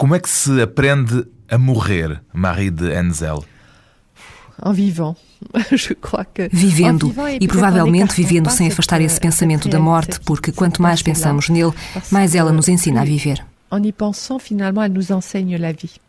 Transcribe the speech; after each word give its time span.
Como 0.00 0.14
é 0.14 0.18
que 0.18 0.30
se 0.30 0.62
aprende 0.62 1.26
a 1.46 1.58
morrer, 1.58 2.22
Marie 2.32 2.70
de 2.70 2.90
Enzel? 2.90 3.44
Vivendo 6.50 7.14
e 7.38 7.46
provavelmente 7.46 8.14
vivendo 8.14 8.48
sem 8.48 8.68
afastar 8.68 9.02
esse 9.02 9.20
pensamento 9.20 9.68
da 9.68 9.78
morte, 9.78 10.18
porque 10.20 10.52
quanto 10.52 10.80
mais 10.80 11.02
pensamos 11.02 11.50
nele, 11.50 11.74
mais 12.10 12.34
ela 12.34 12.50
nos 12.50 12.68
ensina 12.68 13.02
a 13.02 13.04
viver. 13.04 13.44
En 13.70 13.84
y 13.84 13.92
pensant, 13.92 14.38
finalement, 14.38 14.82
elle 14.82 14.94
nous 14.94 15.12
enseigne 15.12 15.58
la 15.58 15.72
vie. 15.72 16.00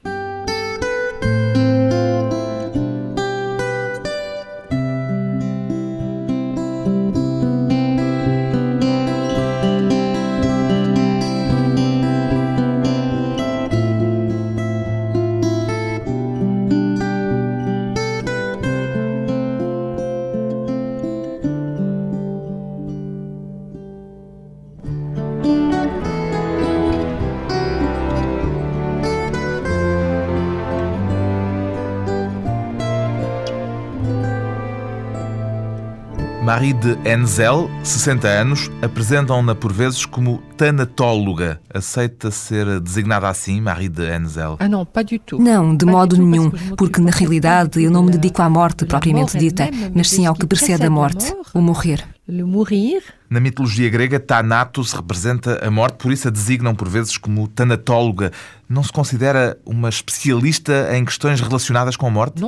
Marie 36.52 36.74
de 36.74 36.98
Enzel, 37.10 37.72
60 37.82 38.28
anos, 38.28 38.70
apresentam-na 38.82 39.56
por 39.56 39.72
vezes 39.72 40.06
como 40.06 40.40
tanatóloga. 40.58 41.62
Aceita 41.74 42.30
ser 42.30 42.82
designada 42.82 43.30
assim, 43.30 43.62
Marie 43.62 43.88
de 43.88 44.04
Enzel? 44.14 44.58
Ah, 44.60 44.68
não, 44.68 44.86
pas 44.86 45.06
du 45.06 45.18
tout. 45.18 45.42
Não, 45.42 45.74
de 45.74 45.86
modo 45.86 46.18
nenhum, 46.18 46.52
porque 46.76 47.00
na 47.00 47.10
realidade 47.10 47.82
eu 47.82 47.90
não 47.90 48.04
me 48.04 48.12
dedico 48.12 48.42
à 48.42 48.50
morte 48.50 48.86
propriamente 48.86 49.38
dita, 49.38 49.70
mas 49.96 50.10
sim 50.10 50.26
ao 50.26 50.36
que 50.36 50.46
precede 50.46 50.86
a 50.86 50.90
morte, 50.90 51.34
o 51.54 51.62
morrer. 51.62 52.04
Le 52.28 52.44
mourir. 52.44 53.02
Na 53.28 53.40
mitologia 53.40 53.90
grega, 53.90 54.20
Thanatos 54.20 54.94
representa 54.94 55.60
a 55.66 55.72
morte, 55.72 55.96
por 55.96 56.12
isso 56.12 56.28
a 56.28 56.32
designam 56.32 56.76
por 56.76 56.88
vezes 56.88 57.18
como 57.18 57.48
tanatóloga. 57.48 58.32
Não 58.70 58.84
se 58.84 58.92
considera 58.92 59.58
uma 59.66 59.90
especialista 59.90 60.96
em 60.96 61.04
questões 61.04 61.42
relacionadas 61.42 61.96
com 61.96 62.06
a 62.06 62.12
morte? 62.12 62.40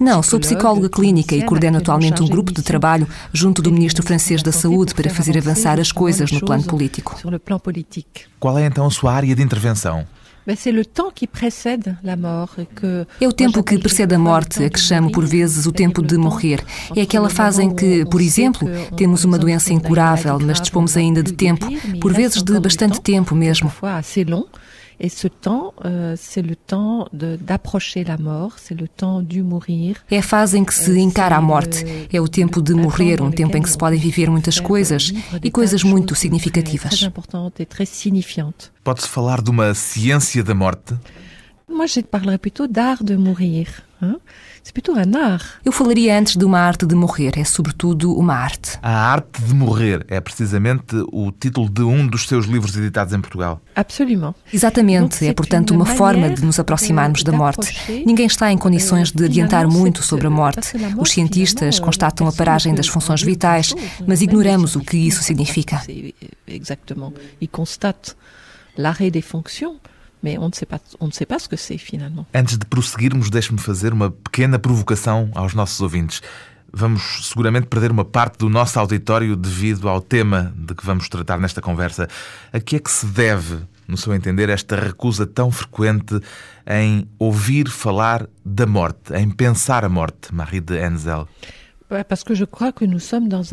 Não, 0.00 0.22
sou 0.22 0.38
psicóloga 0.38 0.88
clínica 0.88 1.34
e 1.34 1.42
coordeno 1.44 1.78
atualmente 1.78 2.22
um 2.22 2.28
grupo 2.28 2.52
de 2.52 2.62
trabalho 2.62 3.08
junto 3.32 3.60
do 3.60 3.72
ministro 3.72 4.04
francês 4.04 4.44
da 4.44 4.52
Saúde 4.52 4.94
para 4.94 5.10
fazer 5.10 5.36
avançar 5.36 5.80
as 5.80 5.90
coisas 5.90 6.30
no 6.30 6.40
plano 6.40 6.62
político. 6.62 7.16
Qual 8.38 8.58
é 8.58 8.64
então 8.64 8.86
a 8.86 8.90
sua 8.90 9.12
área 9.12 9.34
de 9.34 9.42
intervenção? 9.42 10.06
É 13.20 13.26
o 13.26 13.32
tempo 13.32 13.62
que 13.62 13.78
precede 13.78 14.14
a 14.14 14.18
morte, 14.18 14.62
a 14.62 14.70
que 14.70 14.78
chamo 14.78 15.10
por 15.10 15.24
vezes 15.26 15.66
o 15.66 15.72
tempo 15.72 16.00
de 16.02 16.16
morrer. 16.16 16.62
É 16.94 17.02
aquela 17.02 17.28
fase 17.28 17.62
em 17.62 17.74
que, 17.74 18.04
por 18.06 18.20
exemplo, 18.20 18.68
temos 18.96 19.24
uma 19.24 19.38
doença 19.38 19.72
incurável, 19.72 20.38
mas 20.40 20.60
dispomos 20.60 20.96
ainda 20.96 21.22
de 21.22 21.32
tempo, 21.32 21.66
por 22.00 22.12
vezes 22.12 22.42
de 22.42 22.60
bastante 22.60 23.00
tempo 23.00 23.34
mesmo. 23.34 23.72
Et 24.98 25.10
ce 25.10 25.28
temps, 25.28 25.74
euh, 25.84 26.14
c'est 26.16 26.40
le 26.40 26.56
temps 26.56 27.08
d'approcher 27.12 28.02
la 28.02 28.16
mort, 28.16 28.54
c'est 28.58 28.74
le 28.74 28.88
temps 28.88 29.20
du 29.20 29.42
mourir. 29.42 29.96
É 30.10 30.18
a 30.18 30.22
fase 30.22 30.56
em 30.56 30.64
que 30.64 30.74
se 30.74 30.98
encara 30.98 31.36
a 31.36 31.40
morte. 31.40 31.84
É 32.10 32.20
o 32.20 32.28
tempo 32.28 32.62
de 32.62 32.72
morrer, 32.74 33.20
um 33.20 33.30
tempo 33.30 33.56
em 33.56 33.62
que 33.62 33.68
se 33.68 33.76
podem 33.76 33.98
viver 33.98 34.30
muitas 34.30 34.58
coisas 34.58 35.12
e 35.42 35.50
coisas 35.50 35.82
muito 35.82 36.14
significativas. 36.14 37.08
Pode-se 38.82 39.08
falar 39.08 39.42
de 39.42 39.50
uma 39.50 39.74
ciência 39.74 40.42
da 40.42 40.54
morte? 40.54 40.94
Moi, 41.68 41.88
je 41.88 42.00
parlerais 42.00 42.38
plutôt 42.38 42.66
d'art 42.68 43.02
de 43.02 43.16
mourir. 43.16 43.85
Hein? 44.02 44.16
Eu 45.64 45.72
falaria 45.72 46.18
antes 46.18 46.36
de 46.36 46.44
uma 46.44 46.58
arte 46.58 46.84
de 46.84 46.94
morrer, 46.94 47.38
é 47.38 47.44
sobretudo 47.44 48.12
uma 48.14 48.34
arte. 48.34 48.78
A 48.82 49.12
arte 49.12 49.42
de 49.42 49.54
morrer 49.54 50.04
é 50.08 50.20
precisamente 50.20 50.96
o 51.12 51.30
título 51.32 51.70
de 51.70 51.82
um 51.82 52.06
dos 52.06 52.26
seus 52.26 52.46
livros 52.46 52.76
editados 52.76 53.14
em 53.14 53.20
Portugal. 53.20 53.60
Absolutamente. 53.74 54.36
Exatamente, 54.52 55.26
é 55.26 55.32
portanto 55.32 55.70
uma 55.70 55.86
forma 55.86 56.28
de 56.30 56.44
nos 56.44 56.58
aproximarmos 56.58 57.22
da 57.22 57.32
morte. 57.32 57.74
Ninguém 58.04 58.26
está 58.26 58.52
em 58.52 58.58
condições 58.58 59.10
de 59.12 59.24
adiantar 59.24 59.66
muito 59.66 60.02
sobre 60.02 60.26
a 60.26 60.30
morte. 60.30 60.76
Os 60.98 61.10
cientistas 61.10 61.78
constatam 61.78 62.26
a 62.26 62.32
paragem 62.32 62.74
das 62.74 62.88
funções 62.88 63.22
vitais, 63.22 63.74
mas 64.06 64.20
ignoramos 64.20 64.76
o 64.76 64.80
que 64.80 64.96
isso 64.96 65.22
significa. 65.22 65.82
Exatamente. 66.46 67.14
E 67.40 67.46
constatam 67.46 68.14
l'arrêt 68.76 69.10
des 69.10 69.24
fonctions 69.24 69.78
mas 70.22 70.38
on 70.38 70.48
ne 70.48 70.54
sait 70.54 70.66
pas, 70.66 70.80
on 71.00 71.06
ne 71.06 71.12
sait 71.12 71.26
pas 71.26 71.38
ce 71.38 71.48
que 71.48 71.56
c'est 71.56 71.78
finalement. 71.78 72.26
Antes 72.34 72.58
de 72.58 72.64
prosseguirmos, 72.64 73.30
deixe-me 73.30 73.58
fazer 73.58 73.92
uma 73.92 74.10
pequena 74.10 74.58
provocação 74.58 75.30
aos 75.34 75.54
nossos 75.54 75.80
ouvintes. 75.80 76.20
Vamos 76.72 77.28
seguramente 77.28 77.68
perder 77.68 77.90
uma 77.90 78.04
parte 78.04 78.38
do 78.38 78.48
nosso 78.48 78.78
auditório 78.78 79.36
devido 79.36 79.88
ao 79.88 80.00
tema 80.00 80.52
de 80.56 80.74
que 80.74 80.84
vamos 80.84 81.08
tratar 81.08 81.38
nesta 81.38 81.62
conversa. 81.62 82.08
A 82.52 82.60
que 82.60 82.76
é 82.76 82.78
que 82.78 82.90
se 82.90 83.06
deve, 83.06 83.60
no 83.86 83.96
seu 83.96 84.14
entender, 84.14 84.48
esta 84.48 84.76
recusa 84.76 85.26
tão 85.26 85.50
frequente 85.50 86.20
em 86.66 87.08
ouvir 87.18 87.70
falar 87.70 88.26
da 88.44 88.66
morte, 88.66 89.14
em 89.14 89.30
pensar 89.30 89.84
a 89.84 89.88
morte, 89.88 90.34
Marie 90.34 90.60
de 90.60 90.76
Enzel? 90.78 91.28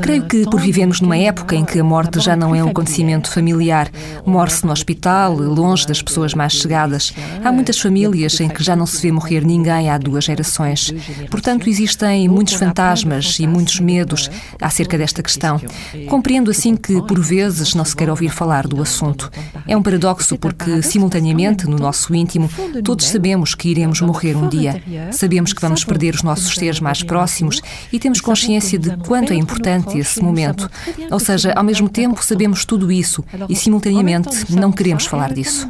Creio 0.01 0.25
que 0.25 0.43
por 0.49 0.59
vivemos 0.59 0.99
numa 0.99 1.15
época 1.15 1.55
em 1.55 1.63
que 1.63 1.79
a 1.79 1.83
morte 1.83 2.19
já 2.19 2.35
não 2.35 2.55
é 2.55 2.63
um 2.63 2.69
acontecimento 2.69 3.29
familiar. 3.29 3.91
Morre-se 4.25 4.65
no 4.65 4.71
hospital, 4.71 5.35
longe 5.35 5.85
das 5.85 6.01
pessoas 6.01 6.33
mais 6.33 6.53
chegadas. 6.53 7.13
Há 7.43 7.51
muitas 7.51 7.77
famílias 7.77 8.39
em 8.39 8.49
que 8.49 8.63
já 8.63 8.75
não 8.75 8.87
se 8.87 8.99
vê 9.03 9.11
morrer 9.11 9.45
ninguém 9.45 9.87
há 9.87 9.99
duas 9.99 10.23
gerações. 10.23 10.91
Portanto, 11.29 11.69
existem 11.69 12.27
muitos 12.27 12.55
fantasmas 12.55 13.37
e 13.39 13.45
muitos 13.45 13.79
medos 13.79 14.31
acerca 14.59 14.97
desta 14.97 15.21
questão. 15.21 15.61
Compreendo 16.09 16.49
assim 16.49 16.75
que, 16.75 17.03
por 17.03 17.19
vezes, 17.19 17.75
não 17.75 17.85
se 17.85 17.95
quer 17.95 18.09
ouvir 18.09 18.29
falar 18.29 18.65
do 18.65 18.81
assunto. 18.81 19.29
É 19.67 19.77
um 19.77 19.83
paradoxo 19.83 20.39
porque, 20.39 20.81
simultaneamente, 20.81 21.67
no 21.67 21.77
nosso 21.77 22.15
íntimo, 22.15 22.49
todos 22.83 23.05
sabemos 23.05 23.53
que 23.53 23.69
iremos 23.69 24.01
morrer 24.01 24.35
um 24.35 24.49
dia. 24.49 24.81
Sabemos 25.11 25.53
que 25.53 25.61
vamos 25.61 25.85
perder 25.85 26.15
os 26.15 26.23
nossos 26.23 26.55
seres 26.55 26.79
mais 26.79 27.03
próximos 27.03 27.61
e 27.91 27.99
temos 27.99 28.22
consciência 28.23 28.79
de 28.79 28.95
quanto 28.97 29.33
é 29.33 29.35
importante 29.35 29.97
esse 29.97 30.21
momento. 30.21 30.69
Ou 31.11 31.19
seja, 31.19 31.53
ao 31.53 31.63
mesmo 31.63 31.89
tempo 31.89 32.23
sabemos 32.23 32.65
tudo 32.65 32.91
isso 32.91 33.23
e, 33.49 33.55
simultaneamente, 33.55 34.51
não 34.51 34.71
queremos 34.71 35.05
falar 35.05 35.33
disso. 35.33 35.67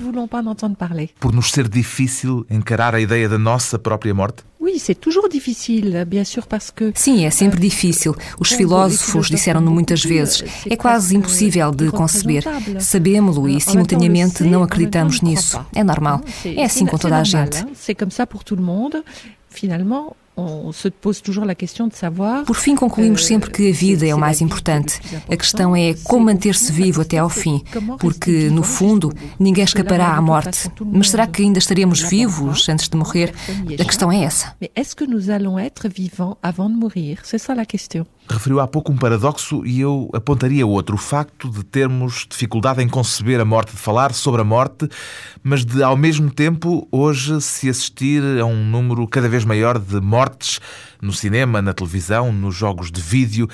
Por 1.20 1.34
nos 1.34 1.52
ser 1.52 1.68
difícil 1.68 2.46
encarar 2.50 2.96
a 2.96 3.02
ideia 3.02 3.28
da 3.28 3.38
nossa 3.38 3.78
própria 3.78 4.14
morte? 4.14 4.44
Sim, 6.96 7.26
é 7.26 7.30
sempre 7.30 7.60
difícil. 7.60 8.16
Os 8.40 8.54
filósofos 8.54 9.28
disseram-no 9.28 9.70
muitas 9.70 10.04
vezes. 10.06 10.42
É 10.70 10.78
quase 10.78 11.18
impossível 11.18 11.70
de 11.70 11.92
conceber. 11.92 12.46
Sabemos-lo 12.80 13.50
e, 13.50 13.60
simultaneamente, 13.60 14.44
não 14.44 14.64
acreditamos 14.64 15.20
nisso. 15.20 15.60
É 15.76 15.84
normal. 15.84 16.22
É 16.46 16.64
assim 16.64 16.86
com 16.86 16.98
toda 16.98 17.18
a 17.18 17.24
gente. 17.26 17.66
Por 22.46 22.56
fim, 22.56 22.76
concluímos 22.76 23.22
euh, 23.24 23.28
sempre 23.28 23.52
que 23.52 23.70
a 23.70 23.74
vida 23.74 24.08
é 24.08 24.16
o 24.16 24.18
mais 24.18 24.42
importante. 24.42 25.00
A 25.30 25.38
questão 25.38 25.76
é 25.76 25.94
como 26.04 26.26
manter-se 26.26 26.72
vivo 26.72 27.02
até 27.02 27.18
ao 27.18 27.30
fim, 27.30 27.64
porque, 28.00 28.50
no 28.50 28.64
fundo, 28.64 29.14
ninguém 29.40 29.64
escapará 29.64 30.16
à 30.16 30.22
morte. 30.22 30.72
Mas 30.82 31.12
será 31.12 31.28
que 31.28 31.44
ainda 31.44 31.60
estaremos 31.60 32.02
vivos 32.02 32.68
antes 32.68 32.90
de 32.90 32.98
morrer? 32.98 33.34
A 33.80 33.86
questão 33.86 34.12
é 34.12 34.24
essa. 34.24 34.56
Mas 34.60 34.70
est-ce 34.76 34.96
que 34.96 35.06
nous 35.06 35.30
allons 35.30 35.60
être 35.60 35.88
vivants 35.88 36.38
avant 36.42 36.70
de 36.70 36.76
mourir? 36.76 37.20
C'est 37.24 37.40
ça 37.40 37.54
la 37.54 37.66
question. 37.66 38.06
Referiu 38.30 38.60
há 38.62 38.68
pouco 38.68 38.92
um 38.92 38.98
paradoxo 38.98 39.66
e 39.66 39.82
eu 39.82 40.10
apontaria 40.14 40.66
outro. 40.66 40.96
O 40.96 40.98
facto 40.98 41.50
de 41.50 41.64
termos 41.64 42.26
dificuldade 42.30 42.82
em 42.82 42.88
conceber 42.88 43.40
a 43.40 43.46
morte, 43.46 43.72
de 43.72 43.78
falar 43.78 44.14
sobre 44.14 44.42
a 44.42 44.44
morte, 44.44 44.88
mas 45.44 45.66
de, 45.66 45.84
ao 45.84 45.98
mesmo 45.98 46.32
tempo, 46.32 46.88
hoje 46.92 47.42
se 47.42 47.70
assistir 47.70 48.24
a 48.40 48.46
um 48.46 48.66
número 48.66 49.08
cada 49.08 49.28
vez 49.28 49.44
maior 49.44 49.78
de 49.78 50.00
mortes 50.00 50.60
no 51.02 51.12
cinema, 51.12 51.62
na 51.62 51.74
televisão, 51.74 52.32
nos 52.32 52.56
jogos 52.56 52.90
de 52.90 53.02
vídeo. 53.02 53.48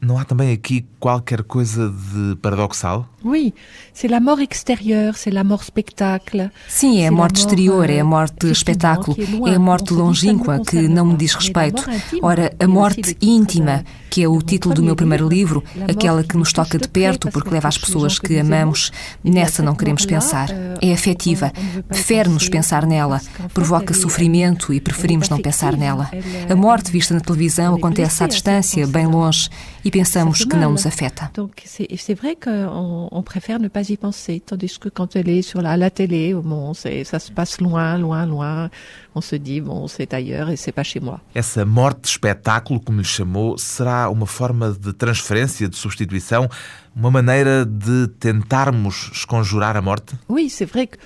Não 0.00 0.16
há 0.16 0.24
também 0.24 0.52
aqui 0.52 0.86
qualquer 1.00 1.42
coisa 1.42 1.90
de 1.90 2.36
paradoxal? 2.36 3.08
Oui, 3.24 3.52
c'est 3.92 4.08
la 4.08 4.20
mort 4.20 4.40
extérieure, 4.40 5.16
c'est 5.16 5.32
la 5.32 5.42
mort 5.42 5.64
spectacle. 5.64 6.52
Sim, 6.68 7.00
é 7.00 7.08
a 7.08 7.12
morte 7.12 7.40
exterior, 7.40 7.90
é 7.90 7.98
a 7.98 8.04
morte 8.04 8.46
espetáculo, 8.46 9.16
é 9.48 9.56
a 9.56 9.58
morte 9.58 9.92
longínqua 9.92 10.60
que 10.60 10.86
não 10.86 11.04
me 11.04 11.16
diz 11.16 11.34
respeito. 11.34 11.84
Ora, 12.22 12.52
a 12.60 12.68
morte 12.68 13.16
íntima, 13.20 13.84
que 14.08 14.22
é 14.22 14.28
o 14.28 14.40
título 14.40 14.72
do 14.72 14.84
meu 14.84 14.94
primeiro 14.94 15.28
livro, 15.28 15.64
aquela 15.88 16.22
que 16.22 16.36
nos 16.36 16.52
toca 16.52 16.78
de 16.78 16.88
perto 16.88 17.28
porque 17.32 17.50
leva 17.50 17.66
às 17.66 17.76
pessoas 17.76 18.20
que 18.20 18.38
amamos, 18.38 18.92
nessa 19.22 19.64
não 19.64 19.74
queremos 19.74 20.06
pensar. 20.06 20.48
É 20.80 20.92
afetiva, 20.92 21.52
prefere-nos 21.88 22.48
pensar 22.48 22.86
nela, 22.86 23.20
provoca 23.52 23.92
sofrimento 23.92 24.72
e 24.72 24.80
preferimos 24.80 25.28
não 25.28 25.42
pensar 25.42 25.76
nela. 25.76 26.08
A 26.48 26.54
morte 26.54 26.92
vista 26.92 27.14
na 27.14 27.20
televisão 27.20 27.74
acontece 27.74 28.22
à 28.22 28.28
distância, 28.28 28.86
bem 28.86 29.06
longe, 29.06 29.50
e 29.88 29.90
pensamos 29.90 30.44
que 30.44 30.54
não 30.54 30.72
nos 30.72 30.84
afeta. 30.84 31.30
Donc 31.32 31.62
c'est 31.64 32.14
vrai 32.14 32.36
qu'on 32.36 33.08
on 33.10 33.22
préfère 33.22 33.58
ne 33.58 33.68
pas 33.68 33.88
y 33.88 33.96
penser, 33.96 34.42
tandis 34.44 34.78
que 34.78 34.90
quand 34.90 35.16
elle 35.16 35.30
est 35.30 35.40
sur 35.40 35.62
la, 35.62 35.78
la 35.78 35.90
télé, 35.90 36.34
bon, 36.34 36.74
ça 36.74 37.18
se 37.18 37.32
passe 37.32 37.58
loin, 37.58 37.96
loin, 37.96 38.26
loin. 38.26 38.70
On 39.14 39.22
se 39.22 39.36
dit, 39.36 39.62
bon, 39.62 39.88
c'est 39.88 40.12
ailleurs 40.12 40.50
et 40.50 40.56
c'est 40.56 40.72
pas 40.72 40.82
chez 40.82 41.00
moi. 41.00 41.20
Essa 41.34 41.64
morte 41.64 42.02
de 42.02 42.08
espetáculo, 42.08 42.80
como 42.80 43.00
lhe 43.00 43.04
chamou, 43.04 43.56
será 43.56 44.10
uma 44.10 44.26
forma 44.26 44.72
de 44.72 44.92
transferência, 44.92 45.66
de 45.68 45.76
substituição, 45.76 46.48
uma 46.94 47.10
maneira 47.10 47.64
de 47.64 48.08
tentarmos 48.20 49.10
esconjurar 49.14 49.74
a 49.74 49.80
morte? 49.80 50.14
Oui, 50.28 50.50
c'est 50.50 50.66
vrai 50.66 50.86
que 50.86 50.98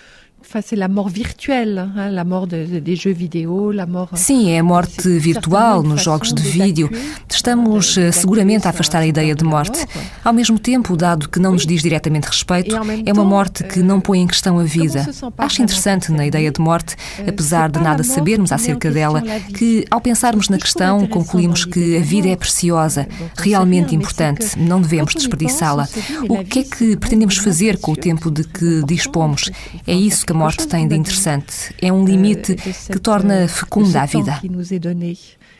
Sim, 4.17 4.51
é 4.51 4.59
a 4.59 4.63
morte 4.63 5.09
virtual 5.19 5.83
nos 5.83 6.03
jogos 6.03 6.33
de 6.33 6.43
vídeo. 6.43 6.91
Estamos 7.31 7.97
eh, 7.97 8.13
seguramente 8.13 8.67
a 8.67 8.71
afastar 8.71 9.01
a 9.03 9.07
ideia 9.07 9.35
de 9.35 9.45
morte. 9.45 9.87
Ao 10.25 10.33
mesmo 10.33 10.59
tempo, 10.59 10.97
dado 10.97 11.29
que 11.29 11.39
não 11.39 11.53
nos 11.53 11.67
diz 11.67 11.83
diretamente 11.83 12.27
respeito, 12.27 12.75
é 13.07 13.13
uma 13.13 13.25
morte 13.25 13.65
que 13.65 13.81
não 13.83 14.01
põe 14.01 14.21
em 14.21 14.27
questão 14.27 14.59
a 14.59 14.65
vida. 14.65 15.07
Acho 15.39 15.63
interessante 15.63 16.13
na 16.13 16.27
ideia 16.27 16.51
de 16.51 16.61
morte, 16.61 16.97
euh, 17.19 17.29
apesar 17.29 17.71
de 17.71 17.81
nada 17.81 18.03
sabermos 18.03 18.53
acerca 18.53 18.91
dela, 18.91 19.23
que 19.57 19.85
ao 19.91 20.01
pensarmos 20.01 20.49
na 20.49 20.59
questão 20.59 21.07
concluímos 21.07 21.65
que 21.65 21.97
a 21.97 22.01
vida 22.01 22.29
é 22.29 22.37
preciosa, 22.37 23.09
realmente 23.37 23.95
importante, 23.95 24.59
não 24.59 24.81
devemos 24.81 25.15
desperdiçá-la. 25.15 25.89
O 26.29 26.45
que 26.45 26.61
é 26.61 26.63
que 26.63 26.97
pretendemos 26.97 27.37
fazer 27.37 27.79
com 27.79 27.93
o 27.93 27.97
tempo 27.97 28.31
de 28.31 28.45
que 28.45 28.83
dispomos? 28.85 29.51
É 29.87 29.95
isso 29.95 30.27
que 30.27 30.32
a 30.33 30.35
morte 30.35 30.67
tem 30.67 30.89
de 30.89 30.97
interessante. 30.97 31.75
É 31.81 31.93
um 31.93 32.05
limite 32.05 32.57
que 32.57 32.99
torna 32.99 33.47
fecunda 33.49 34.03
a 34.03 34.07
vida. 34.07 34.41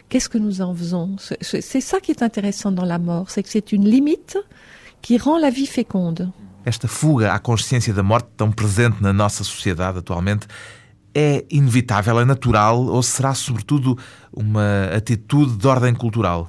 Qu'est-ce 0.09 0.29
que 0.29 0.39
nous 0.39 0.61
en 0.61 0.75
faisons 0.75 1.17
C'est 1.41 1.81
ça 1.81 2.01
qui 2.01 2.11
est 2.11 2.23
intéressant 2.23 2.71
dans 2.71 2.85
la 2.85 2.99
mort, 2.99 3.31
c'est 3.31 3.43
que 3.43 3.49
c'est 3.49 3.73
une 3.73 3.89
limite 3.89 4.37
qui 5.01 5.17
rend 5.19 5.39
la 5.39 5.51
vie 5.51 5.67
féconde. 5.67 6.31
Esta 6.65 6.87
fuga 6.87 7.35
à 7.35 7.41
consciência 7.41 7.93
da 7.93 8.05
morte 8.05 8.29
tão 8.37 8.53
presente 8.53 9.03
na 9.03 9.13
nossa 9.13 9.43
sociedade 9.43 9.99
atualmente 9.99 10.47
é 11.15 11.45
inevitável, 11.51 12.21
é 12.21 12.25
natural 12.25 12.85
ou 12.87 13.03
será 13.03 13.35
sobretudo 13.35 13.99
uma 14.33 14.85
atitude 14.97 15.57
de 15.57 15.67
ordem 15.67 15.95
cultural? 15.95 16.49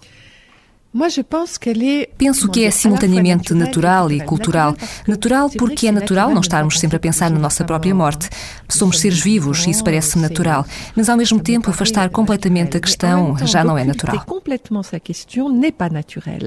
Penso 2.20 2.48
que 2.50 2.64
é 2.64 2.70
simultaneamente 2.70 3.52
natural 3.56 4.12
e 4.12 4.22
cultural. 4.22 4.76
Natural 5.08 5.50
porque 5.50 5.88
é 5.88 5.92
natural 5.92 6.30
não 6.30 6.42
estarmos 6.42 6.80
sempre 6.80 6.98
a 6.98 7.00
pensar 7.00 7.32
na 7.32 7.40
nossa 7.40 7.64
própria 7.64 7.96
morte. 7.96 8.30
Somos 8.70 9.00
seres 9.00 9.20
vivos 9.20 9.66
e 9.66 9.72
isso 9.72 9.84
parece 9.84 10.20
natural. 10.20 10.64
Mas 10.96 11.10
ao 11.10 11.18
mesmo 11.18 11.40
tempo, 11.40 11.68
afastar 11.72 12.10
completamente 12.12 12.78
a 12.78 12.80
questão 12.80 13.36
já 13.40 13.64
não 13.64 13.76
é 13.76 13.84
natural. 13.84 14.18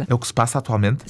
É 0.09 0.15
o 0.15 0.19
que 0.19 0.29
se 0.29 0.33
passa 0.33 0.59
atualmente? 0.59 1.03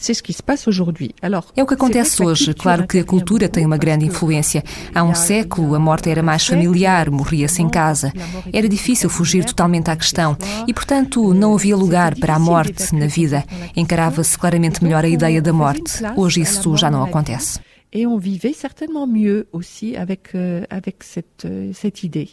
É 1.55 1.63
o 1.63 1.67
que 1.67 1.75
acontece 1.75 2.23
hoje. 2.23 2.55
Claro 2.55 2.87
que 2.87 3.01
a 3.01 3.05
cultura 3.05 3.51
tem 3.51 3.67
uma 3.67 3.77
grande 3.77 4.07
influência. 4.07 4.65
Há 4.95 5.03
um 5.03 5.15
século, 5.15 5.75
a 5.75 5.79
morte 5.79 6.09
era 6.09 6.23
mais 6.23 6.47
familiar, 6.47 7.11
morria-se 7.11 7.61
em 7.61 7.69
casa. 7.69 8.15
Era 8.51 8.67
difícil 8.67 9.11
fugir 9.11 9.45
totalmente 9.45 9.91
à 9.91 9.97
questão 9.97 10.39
e, 10.67 10.73
portanto, 10.73 11.35
não 11.35 11.55
havia 11.55 11.77
lugar 11.77 12.15
para 12.15 12.35
a 12.35 12.39
morte 12.39 12.95
na 12.95 13.07
vida 13.07 13.26
vida. 13.27 13.45
Encarava-se 13.77 14.39
claramente 14.39 14.83
melhor 14.83 15.05
a 15.05 15.09
ideia 15.09 15.43
da 15.43 15.53
morte. 15.53 16.03
Hoje 16.17 16.41
isso 16.41 16.77
já 16.77 16.91
não 16.91 17.03
acontece. 17.03 17.61
Et 17.93 18.07
on 18.07 18.19
vivait 18.19 18.53
certainement 18.53 19.07
mieux 19.07 19.47
aussi 19.53 19.97
avec, 19.97 20.35
euh, 20.35 20.65
avec 20.71 21.03
cette, 21.03 21.45
euh, 21.45 21.73
cette 21.73 22.03
idée. 22.03 22.31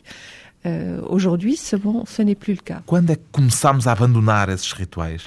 Euh, 0.65 0.99
Aujourd'hui, 1.07 1.55
ce, 1.55 1.75
bon, 1.75 2.05
ce 2.05 2.21
n'est 2.21 2.35
plus 2.35 2.53
le 2.55 2.61
cas. 2.61 2.81
Quando 2.85 3.11
é 3.11 3.15
que 3.15 3.21
começamos 3.31 3.87
a 3.87 3.91
abandonar 3.91 4.49
esses 4.49 4.73
rituais? 4.73 5.21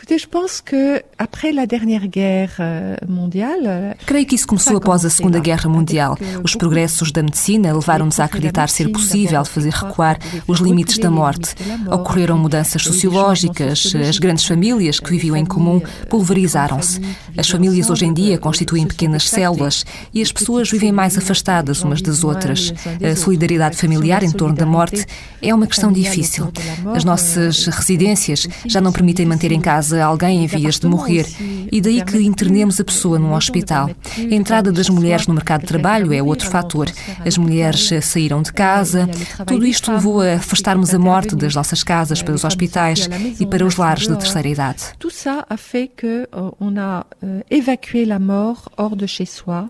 Écoutez, 0.00 0.16
je 0.16 0.26
pense 0.26 0.62
que 0.62 1.02
après 1.18 1.52
la 1.52 1.66
dernière 1.66 2.06
guerre 2.06 2.56
euh, 2.58 2.96
mondiale, 3.06 3.94
Creio 4.06 4.24
que 4.24 4.34
isso 4.34 4.46
começou 4.46 4.78
após 4.78 5.04
a 5.04 5.10
Segunda 5.10 5.38
Guerra 5.38 5.68
Mundial. 5.68 6.16
Os 6.42 6.54
progressos 6.54 7.12
da 7.12 7.22
medicina 7.22 7.70
levaram-nos 7.74 8.18
a 8.18 8.24
acreditar 8.24 8.70
ser 8.70 8.88
possível 8.88 9.44
fazer 9.44 9.74
recuar 9.74 10.18
os 10.48 10.58
limites 10.58 10.96
da 10.96 11.10
morte. 11.10 11.54
Ocorreram 11.86 12.38
mudanças 12.38 12.82
sociológicas, 12.82 13.92
as 13.94 14.18
grandes 14.18 14.46
famílias 14.46 14.98
que 14.98 15.10
viviam 15.10 15.36
em 15.36 15.44
comum 15.44 15.82
pulverizaram-se. 16.08 16.98
As 17.36 17.50
famílias 17.50 17.90
hoje 17.90 18.06
em 18.06 18.14
dia 18.14 18.38
constituem 18.38 18.86
pequenas 18.86 19.28
células 19.28 19.84
e 20.14 20.22
as 20.22 20.32
pessoas 20.32 20.70
vivem 20.70 20.92
mais 20.92 21.18
afastadas 21.18 21.82
umas 21.82 22.00
das 22.00 22.24
outras. 22.24 22.72
A 23.04 23.14
solidariedade 23.14 23.76
familiar 23.76 24.22
em 24.22 24.32
torno 24.32 24.56
da 24.56 24.64
morte 24.64 25.04
é 25.42 25.54
uma 25.54 25.66
questão 25.66 25.92
difícil. 25.92 26.50
As 26.94 27.04
nossas 27.04 27.66
residências 27.66 28.48
já 28.66 28.80
não 28.80 28.92
permitem 28.92 29.26
manter 29.26 29.52
em 29.52 29.60
casa 29.60 29.89
casa 29.90 30.04
alguém 30.04 30.44
em 30.44 30.46
vias 30.46 30.78
de 30.78 30.86
morrer 30.86 31.26
e 31.70 31.80
daí 31.80 32.02
que 32.04 32.18
internemos 32.18 32.80
a 32.80 32.84
pessoa 32.84 33.18
num 33.18 33.34
hospital. 33.34 33.90
A 34.16 34.34
entrada 34.34 34.70
das 34.70 34.88
mulheres 34.88 35.26
no 35.26 35.34
mercado 35.34 35.62
de 35.62 35.66
trabalho 35.66 36.12
é 36.12 36.22
outro 36.22 36.48
fator. 36.48 36.90
As 37.26 37.36
mulheres 37.36 37.90
saíram 38.02 38.42
de 38.42 38.52
casa. 38.52 39.08
Tudo 39.46 39.66
isto 39.66 39.90
levou 39.90 40.20
a 40.20 40.34
afastarmos 40.34 40.94
a 40.94 40.98
morte 40.98 41.34
das 41.34 41.54
nossas 41.54 41.82
casas 41.82 42.22
para 42.22 42.34
os 42.34 42.44
hospitais 42.44 43.08
e 43.38 43.46
para 43.46 43.64
os 43.64 43.76
lares 43.76 44.06
de 44.06 44.16
terceira 44.16 44.48
idade. 44.48 44.82
Tudo 44.98 45.12
isso 45.12 45.28
a 45.28 45.56
feito 45.56 45.96
que 45.96 46.28
euh, 46.32 46.52
on 46.60 46.78
a 46.78 47.04
évacué 47.50 48.10
a 48.10 48.18
morte 48.18 48.68
hors 48.76 48.96
de 48.96 49.06
chez 49.06 49.28
soi. 49.30 49.68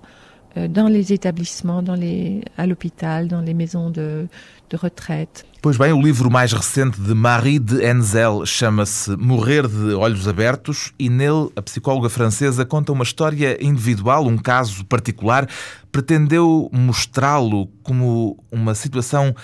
Euh, 0.57 0.67
dans 0.67 0.89
les 0.89 1.13
établissements, 1.13 1.81
dans 1.81 1.95
les, 1.95 2.43
à 2.57 2.67
l'hôpital, 2.67 3.29
dans 3.29 3.41
les 3.41 3.55
maisons 3.55 3.89
de, 3.89 4.27
de 4.69 4.77
retraite. 4.77 5.47
Pois 5.63 5.77
bem, 5.79 5.93
o 5.93 6.01
livro 6.01 6.29
mais 6.29 6.53
recente 6.53 6.99
de 6.99 7.13
Marie 7.13 7.61
de 7.61 7.85
Enzel 7.85 8.45
chama-se 8.45 9.11
Morrer 9.17 9.69
de 9.69 9.95
Olhos 9.95 10.27
Abertos 10.27 10.93
e 10.99 11.09
nele 11.09 11.51
a 11.55 11.63
psicóloga 11.63 12.09
francesa 12.09 12.65
conta 12.65 12.91
uma 12.91 13.05
história 13.05 13.63
individual, 13.65 14.27
um 14.27 14.39
caso 14.39 14.85
particular. 14.87 15.47
Pretendeu 15.93 16.69
mostrá-lo 16.73 17.69
como 17.85 18.43
uma 18.51 18.75
situação 18.75 19.35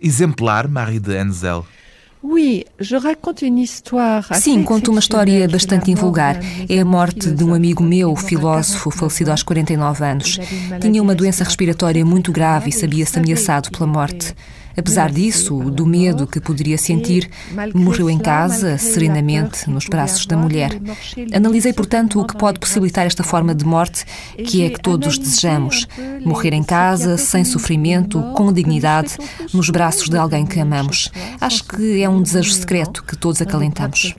exemplar, 0.00 0.66
Marie 0.66 0.98
de 0.98 1.14
Enzel? 1.16 1.64
Sim, 4.42 4.62
conto 4.62 4.90
uma 4.90 5.00
história 5.00 5.48
bastante 5.48 5.90
invulgar. 5.90 6.38
É 6.68 6.80
a 6.80 6.84
morte 6.84 7.30
de 7.30 7.42
um 7.42 7.54
amigo 7.54 7.82
meu, 7.82 8.14
filósofo, 8.14 8.90
falecido 8.90 9.30
aos 9.30 9.42
49 9.42 10.04
anos. 10.04 10.38
Tinha 10.80 11.02
uma 11.02 11.14
doença 11.14 11.44
respiratória 11.44 12.04
muito 12.04 12.30
grave 12.30 12.68
e 12.68 12.72
sabia-se 12.72 13.18
ameaçado 13.18 13.70
pela 13.70 13.86
morte. 13.86 14.34
Apesar 14.80 15.10
disso, 15.10 15.70
do 15.70 15.84
medo 15.84 16.26
que 16.26 16.40
poderia 16.40 16.78
sentir, 16.78 17.30
morreu 17.74 18.08
em 18.08 18.18
casa, 18.18 18.78
serenamente, 18.78 19.68
nos 19.68 19.86
braços 19.86 20.24
da 20.24 20.38
mulher. 20.38 20.70
Analisei, 21.34 21.74
portanto, 21.74 22.18
o 22.18 22.26
que 22.26 22.34
pode 22.34 22.58
possibilitar 22.58 23.04
esta 23.04 23.22
forma 23.22 23.54
de 23.54 23.66
morte, 23.66 24.06
que 24.46 24.64
é 24.64 24.70
que 24.70 24.80
todos 24.80 25.18
desejamos: 25.18 25.86
morrer 26.24 26.54
em 26.54 26.62
casa, 26.62 27.18
sem 27.18 27.44
sofrimento, 27.44 28.22
com 28.34 28.50
dignidade, 28.50 29.18
nos 29.52 29.68
braços 29.68 30.08
de 30.08 30.16
alguém 30.16 30.46
que 30.46 30.58
amamos. 30.58 31.10
Acho 31.38 31.62
que 31.64 32.02
é 32.02 32.08
um 32.08 32.22
desejo 32.22 32.52
secreto 32.52 33.04
que 33.04 33.16
todos 33.16 33.42
acalentamos. 33.42 34.14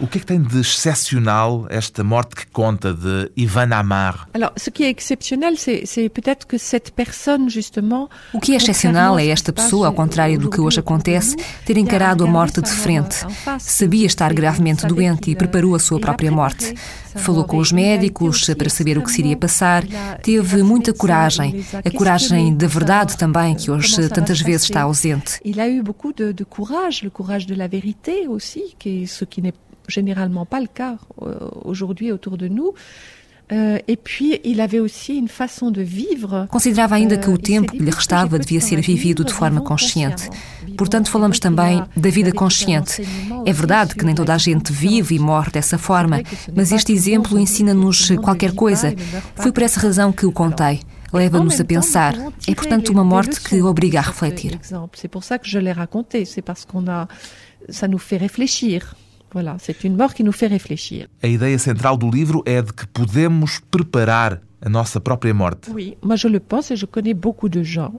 O 0.00 0.06
que 0.06 0.18
é 0.18 0.20
que 0.20 0.26
tem 0.26 0.40
de 0.40 0.60
excepcional 0.60 1.66
esta 1.70 2.04
morte 2.04 2.36
que 2.36 2.46
conta 2.46 2.94
de 2.94 3.30
Ivan 3.36 3.72
Amar? 3.72 4.28
Alors, 4.32 4.52
ce 4.56 4.70
qui 4.70 4.84
est 4.84 4.90
exceptionnel, 4.90 5.56
c'est 5.58 6.08
peut-être 6.08 6.46
que 6.46 6.58
cette 6.58 6.92
personne, 6.92 7.50
justement, 7.50 8.08
o 8.32 8.40
que 8.40 8.52
é 8.52 8.56
excepcional 8.56 9.18
é 9.18 9.26
esta 9.28 9.52
pessoa, 9.52 9.88
ao 9.88 9.92
contrário 9.92 10.38
do 10.38 10.48
que 10.48 10.60
hoje 10.60 10.80
acontece, 10.80 11.36
ter 11.64 11.76
encarado 11.76 12.24
a 12.24 12.26
morte 12.26 12.60
de 12.62 12.70
frente. 12.70 13.16
Sabia 13.58 14.06
estar 14.06 14.32
gravemente 14.32 14.86
doente 14.86 15.30
e 15.30 15.36
preparou 15.36 15.74
a 15.74 15.78
sua 15.78 16.00
própria 16.00 16.30
morte. 16.30 16.74
Falou 17.16 17.44
com 17.44 17.58
os 17.58 17.72
médicos 17.72 18.48
para 18.56 18.70
saber 18.70 18.96
o 18.96 19.02
que 19.02 19.10
se 19.10 19.20
iria 19.20 19.36
passar. 19.36 19.84
Teve 20.22 20.62
muita 20.62 20.94
coragem, 20.94 21.64
a 21.84 21.90
coragem 21.90 22.54
da 22.54 22.66
verdade 22.66 23.18
também, 23.18 23.54
que 23.54 23.70
hoje 23.70 24.08
tantas 24.08 24.40
vezes 24.40 24.64
está 24.64 24.82
ausente. 24.82 25.40
Ele 25.44 25.54
teve 25.54 25.82
beaucoup 25.82 26.12
de, 26.12 26.32
de 26.32 26.44
courage, 26.44 27.04
le 27.04 27.10
courage 27.10 27.46
de 27.46 27.54
la 27.54 27.68
vérité 27.68 28.26
aussi, 28.28 28.74
que 28.78 29.04
qui 29.26 29.42
n'est 29.42 29.54
généralement 29.88 30.46
pas 30.46 30.60
le 30.60 30.68
cas 30.68 30.96
euh, 31.22 31.34
aujourd'hui 31.64 32.12
autour 32.12 32.36
de 32.36 32.48
nous. 32.48 32.74
Euh, 33.50 33.78
Considerava 36.48 36.94
ainda 36.94 37.18
que 37.18 37.28
o 37.28 37.34
euh, 37.34 37.36
tempo 37.36 37.72
que 37.72 37.78
lhe 37.78 37.90
restava 37.90 38.38
devia 38.38 38.60
ser 38.60 38.80
vivido 38.80 39.24
de 39.24 39.32
forma 39.32 39.60
consciente. 39.60 40.30
Portanto, 40.76 41.10
falamos 41.10 41.38
também 41.38 41.82
da 41.96 42.10
vida 42.10 42.32
consciente. 42.32 43.02
É 43.44 43.52
verdade 43.52 43.94
que 43.94 44.04
nem 44.04 44.14
toda 44.14 44.34
a 44.34 44.38
gente 44.38 44.72
vive 44.72 45.16
e 45.16 45.18
morre 45.18 45.50
dessa 45.50 45.76
forma, 45.76 46.22
mas 46.54 46.72
este 46.72 46.92
exemplo 46.92 47.38
ensina-nos 47.38 48.10
qualquer 48.22 48.52
coisa. 48.54 48.94
Foi 49.34 49.52
por 49.52 49.62
essa 49.62 49.80
razão 49.80 50.12
que 50.12 50.24
o 50.24 50.32
contei 50.32 50.80
leva-nos 51.12 51.60
a 51.60 51.64
pensar. 51.64 52.14
É, 52.48 52.54
portanto, 52.54 52.90
uma 52.90 53.04
morte 53.04 53.40
que 53.40 53.60
obriga 53.60 53.98
a 53.98 54.02
refletir. 54.02 54.58
É 54.58 55.08
por 55.08 55.20
isso 55.20 55.38
que 55.38 55.50
je 55.50 55.58
l'ai 55.58 55.72
raconté, 55.72 56.24
c'est 56.24 56.42
parce 56.42 56.64
qu'on 56.64 56.88
a, 56.88 57.06
ça 57.68 57.86
nous 57.86 57.98
fait 57.98 58.16
réfléchir. 58.16 58.94
Voilà, 59.32 59.56
c'est 59.58 59.84
une 59.84 59.96
mort 59.96 60.12
qui 60.14 60.24
nous 60.24 60.32
fait 60.32 60.46
réfléchir. 60.46 61.08
A 61.22 61.26
ideia 61.26 61.58
central 61.58 61.96
do 61.96 62.10
livro 62.10 62.42
é 62.46 62.60
de 62.60 62.72
que 62.72 62.86
podemos 62.86 63.58
preparar 63.70 64.40
a 64.60 64.68
nossa 64.68 65.00
própria 65.00 65.34
morte. 65.34 65.70
Oui, 65.72 65.96
moi 66.02 66.16
je 66.16 66.28
le 66.28 66.38
pense 66.38 66.70
et 66.70 66.76
je 66.76 66.86
connais 66.86 67.14
beaucoup 67.14 67.48
de 67.48 67.62
gens 67.62 67.92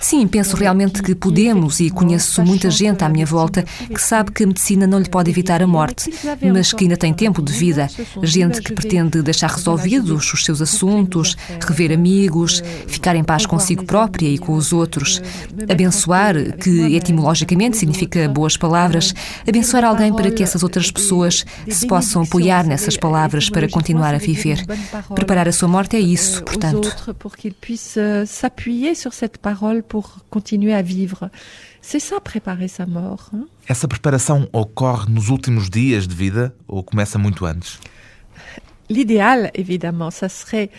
Sim, 0.00 0.26
penso 0.26 0.56
realmente 0.56 1.02
que 1.02 1.14
podemos, 1.14 1.80
e 1.80 1.90
conheço 1.90 2.42
muita 2.42 2.70
gente 2.70 3.02
à 3.02 3.08
minha 3.08 3.24
volta 3.24 3.62
que 3.62 4.00
sabe 4.00 4.32
que 4.32 4.44
a 4.44 4.46
medicina 4.46 4.86
não 4.86 4.98
lhe 4.98 5.08
pode 5.08 5.30
evitar 5.30 5.62
a 5.62 5.66
morte, 5.66 6.12
mas 6.52 6.72
que 6.72 6.84
ainda 6.84 6.96
tem 6.96 7.12
tempo 7.14 7.40
de 7.40 7.52
vida. 7.52 7.88
Gente 8.22 8.60
que 8.60 8.72
pretende 8.72 9.22
deixar 9.22 9.50
resolvidos 9.50 10.32
os 10.32 10.44
seus 10.44 10.60
assuntos, 10.60 11.36
rever 11.66 11.92
amigos, 11.92 12.62
ficar 12.86 13.16
em 13.16 13.24
paz 13.24 13.46
consigo 13.46 13.84
própria 13.84 14.28
e 14.28 14.38
com 14.38 14.54
os 14.54 14.72
outros. 14.72 15.22
Abençoar, 15.70 16.34
que 16.58 16.94
etimologicamente 16.94 17.76
significa 17.76 18.28
boas 18.28 18.56
palavras, 18.56 19.14
abençoar 19.46 19.84
alguém 19.84 20.12
para 20.12 20.30
que 20.30 20.42
essas 20.42 20.62
outras 20.62 20.90
pessoas 20.90 21.46
se 21.68 21.86
possam 21.86 22.22
apoiar 22.22 22.66
nessas 22.66 22.96
palavras 22.96 23.48
para 23.48 23.68
continuar 23.68 24.14
a 24.14 24.18
viver. 24.18 24.64
Preparar 25.14 25.48
a 25.48 25.52
sua 25.52 25.68
morte 25.68 25.96
é 25.96 26.00
isso, 26.00 26.42
portanto 26.44 26.94
sur 28.98 29.14
cette 29.14 29.38
parole 29.38 29.82
pour 29.82 30.18
continuer 30.30 30.74
à 30.74 30.82
vivre. 30.82 31.30
C'est 31.80 32.00
ça, 32.00 32.20
préparer 32.20 32.68
sa 32.68 32.84
mort. 32.86 33.30
Hein? 33.32 33.46
Essa 33.68 33.88
preparação 33.88 34.48
ocorre 34.52 35.08
nos 35.08 35.30
últimos 35.30 35.70
dias 35.70 36.06
de 36.06 36.14
vida 36.14 36.52
ou 36.68 36.82
começa 36.82 37.18
muito 37.18 37.46
antes? 37.46 37.78
L'idéal, 38.90 39.50
évidemment, 39.54 40.10
ça 40.10 40.28
serait 40.28 40.70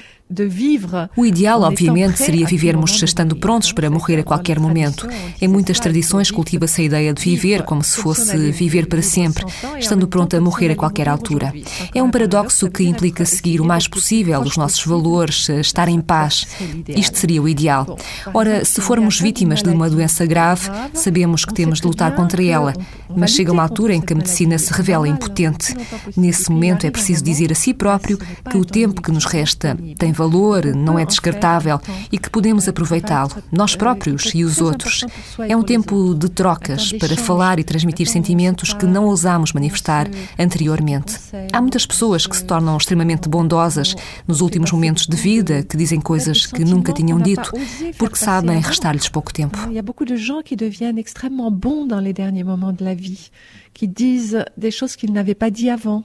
O 1.18 1.26
ideal, 1.26 1.64
obviamente, 1.64 2.18
seria 2.18 2.46
vivermos 2.46 3.02
estando 3.02 3.36
prontos 3.36 3.72
para 3.72 3.90
morrer 3.90 4.20
a 4.20 4.24
qualquer 4.24 4.60
momento. 4.60 5.08
Em 5.42 5.48
muitas 5.48 5.80
tradições 5.80 6.30
cultiva-se 6.30 6.82
a 6.82 6.84
ideia 6.84 7.12
de 7.12 7.24
viver 7.24 7.64
como 7.64 7.84
se 7.84 7.98
fosse 7.98 8.52
viver 8.52 8.86
para 8.86 9.02
sempre, 9.02 9.44
estando 9.80 10.08
pronto 10.08 10.38
a 10.38 10.40
morrer 10.40 10.70
a 10.70 10.76
qualquer 10.76 11.10
altura. 11.10 11.52
É 11.96 12.04
um 12.04 12.12
paradoxo 12.12 12.70
que 12.70 12.84
implica 12.84 13.26
seguir 13.26 13.60
o 13.60 13.66
mais 13.66 13.88
possível 13.88 14.40
os 14.42 14.56
nossos 14.56 14.86
valores, 14.86 15.50
estar 15.50 15.88
em 15.88 16.00
paz. 16.00 16.46
Isto 16.88 17.18
seria 17.18 17.42
o 17.42 17.50
ideal. 17.50 17.98
Ora, 18.32 18.64
se 18.64 18.82
formos 18.82 19.20
vítimas 19.20 19.64
de 19.64 19.70
uma 19.70 19.90
doença 19.90 20.28
grave, 20.28 20.70
sabemos 20.94 21.44
que 21.44 21.56
temos 21.56 21.82
de 21.82 21.88
lutar 21.88 22.14
contra 22.14 22.44
ela, 22.44 22.74
mas 23.18 23.32
chega 23.32 23.52
uma 23.52 23.64
altura 23.64 23.96
em 23.96 24.02
que 24.02 24.14
a 24.14 24.16
medicina 24.16 24.60
se 24.60 24.72
revela 24.72 25.08
impotente. 25.08 25.76
Nesse 26.16 26.52
momento 26.52 26.86
é 26.86 26.92
preciso 26.92 27.24
dizer 27.24 27.52
a 27.52 27.56
si 27.56 27.74
próprio 27.74 28.18
que 28.18 28.58
o 28.58 28.64
tempo 28.64 29.02
que 29.02 29.12
nos 29.12 29.26
resta 29.26 29.76
tem 29.98 30.14
valor, 30.20 30.66
não 30.76 31.00
é 31.00 31.06
descartável 31.06 31.80
e 32.12 32.18
que 32.18 32.30
podemos 32.30 32.68
aproveitá-lo, 32.68 33.32
nós 33.52 33.76
próprios 33.76 34.34
e 34.36 34.44
os 34.44 34.60
outros. 34.60 35.06
É 35.48 35.56
um 35.56 35.64
tempo 35.64 36.14
de 36.14 36.28
trocas 36.30 36.92
para 36.92 37.16
falar 37.16 37.58
e 37.60 37.64
transmitir 37.64 38.08
sentimentos 38.08 38.74
que 38.74 38.86
não 38.86 39.06
ousamos 39.06 39.54
manifestar 39.54 40.08
anteriormente. 40.38 41.18
Há 41.54 41.62
muitas 41.62 41.86
pessoas 41.86 42.28
que 42.28 42.36
se 42.36 42.44
tornam 42.44 42.76
extremamente 42.76 43.30
bondosas 43.30 43.96
nos 44.28 44.42
últimos 44.42 44.72
momentos 44.72 45.08
de 45.08 45.16
vida, 45.16 45.64
que 45.64 45.78
dizem 45.78 46.02
coisas 46.02 46.46
que 46.46 46.66
nunca 46.66 46.92
tinham 46.92 47.20
dito, 47.20 47.52
porque 47.98 48.18
sabem 48.18 48.60
restar-lhes 48.60 49.08
pouco 49.08 49.34
tempo. 49.34 49.58
Há 49.58 49.82
beaucoup 49.82 50.06
de 50.06 50.18
gens 50.18 50.44
qui 50.44 50.56
deviennent 50.56 51.00
extrêmement 51.00 51.52
bons 51.52 51.88
dans 51.88 52.04
les 52.04 52.14
derniers 52.14 52.44
moments 52.44 52.74
de 52.74 52.84
la 52.84 52.94
vie, 52.94 53.32
qui 53.74 53.88
disent 53.88 54.44
des 54.58 54.72
choses 54.72 54.96
qu'ils 54.98 55.14
n'avaient 55.14 55.40
pas 55.44 55.50
dit 55.50 55.70
avant, 55.70 56.04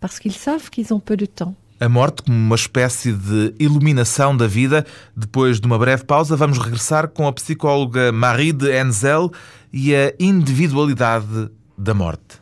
parce 0.00 0.18
qu'ils 0.20 0.38
savent 0.46 0.70
qu'ils 0.70 0.94
ont 0.94 1.00
peu 1.00 1.16
de 1.16 1.26
temps 1.26 1.54
a 1.80 1.88
morte 1.88 2.22
como 2.22 2.36
uma 2.36 2.54
espécie 2.54 3.12
de 3.12 3.54
iluminação 3.58 4.36
da 4.36 4.46
vida. 4.46 4.86
Depois 5.16 5.60
de 5.60 5.66
uma 5.66 5.78
breve 5.78 6.04
pausa, 6.04 6.36
vamos 6.36 6.58
regressar 6.58 7.08
com 7.08 7.26
a 7.26 7.32
psicóloga 7.32 8.10
Marie 8.12 8.52
de 8.52 8.70
Enzel 8.70 9.30
e 9.72 9.94
a 9.94 10.12
individualidade 10.18 11.50
da 11.76 11.92
morte. 11.94 12.40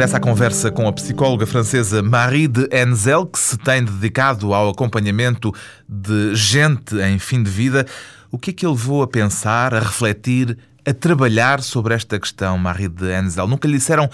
Regressa 0.00 0.16
à 0.16 0.20
conversa 0.20 0.70
com 0.70 0.88
a 0.88 0.92
psicóloga 0.94 1.44
francesa 1.44 2.02
Marie 2.02 2.48
de 2.48 2.66
Enzel, 2.72 3.26
que 3.26 3.38
se 3.38 3.58
tem 3.58 3.84
dedicado 3.84 4.54
ao 4.54 4.70
acompanhamento 4.70 5.52
de 5.86 6.34
gente 6.34 6.96
em 7.02 7.18
fim 7.18 7.42
de 7.42 7.50
vida. 7.50 7.86
O 8.30 8.38
que 8.38 8.48
é 8.48 8.52
que 8.54 8.64
ele 8.64 8.72
levou 8.72 9.02
a 9.02 9.06
pensar, 9.06 9.74
a 9.74 9.78
refletir, 9.80 10.56
a 10.86 10.94
trabalhar 10.94 11.60
sobre 11.60 11.92
esta 11.92 12.18
questão, 12.18 12.56
Marie 12.56 12.88
de 12.88 13.12
Enzel? 13.12 13.46
Nunca 13.46 13.68
lhe 13.68 13.76
disseram 13.76 14.08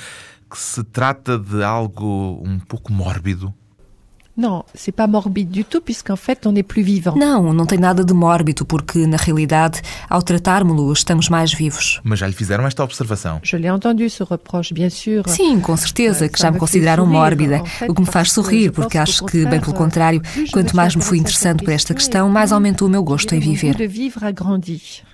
que 0.50 0.58
se 0.58 0.82
trata 0.82 1.38
de 1.38 1.62
algo 1.62 2.42
um 2.44 2.58
pouco 2.58 2.92
mórbido? 2.92 3.54
Não, 4.36 4.66
c'est 4.74 4.92
pas 4.92 5.06
morbide 5.06 5.50
du 5.50 5.64
tout, 5.64 5.80
puisqu'en 5.80 6.14
fait 6.14 6.46
on 6.46 6.54
est 6.56 6.62
plus 6.62 6.82
vivant. 6.82 7.16
Não, 7.16 7.54
não 7.54 7.64
tem 7.64 7.78
nada 7.78 8.04
de 8.04 8.12
mórbido, 8.12 8.66
porque 8.66 9.06
na 9.06 9.16
realidade, 9.16 9.80
ao 10.10 10.20
tratarmos-lo, 10.20 10.92
estamos 10.92 11.30
mais 11.30 11.54
vivos. 11.54 12.00
Mas 12.04 12.18
já 12.18 12.26
lhe 12.26 12.34
fizeram 12.34 12.66
esta 12.66 12.84
observação? 12.84 13.40
Je 13.42 13.56
l'ai 13.56 13.70
entendu 13.70 14.10
ce 14.10 14.22
reproche, 14.22 14.74
bien 14.74 14.90
sûr. 14.90 15.22
Sim, 15.26 15.58
com 15.58 15.74
certeza, 15.74 16.28
que 16.28 16.38
já 16.38 16.50
me 16.50 16.58
consideraram 16.58 17.06
mórbida, 17.06 17.62
o 17.88 17.94
que 17.94 18.02
me 18.02 18.06
faz 18.06 18.32
sorrir, 18.32 18.72
porque 18.72 18.98
acho 18.98 19.24
que, 19.24 19.46
bem 19.46 19.58
pelo 19.58 19.72
contrário, 19.72 20.20
quanto 20.52 20.76
mais 20.76 20.94
me 20.94 21.02
fui 21.02 21.16
interessando 21.16 21.64
por 21.64 21.72
esta 21.72 21.94
questão, 21.94 22.28
mais 22.28 22.52
aumentou 22.52 22.88
o 22.88 22.90
meu 22.90 23.02
gosto 23.02 23.34
em 23.34 23.40
viver. 23.40 23.74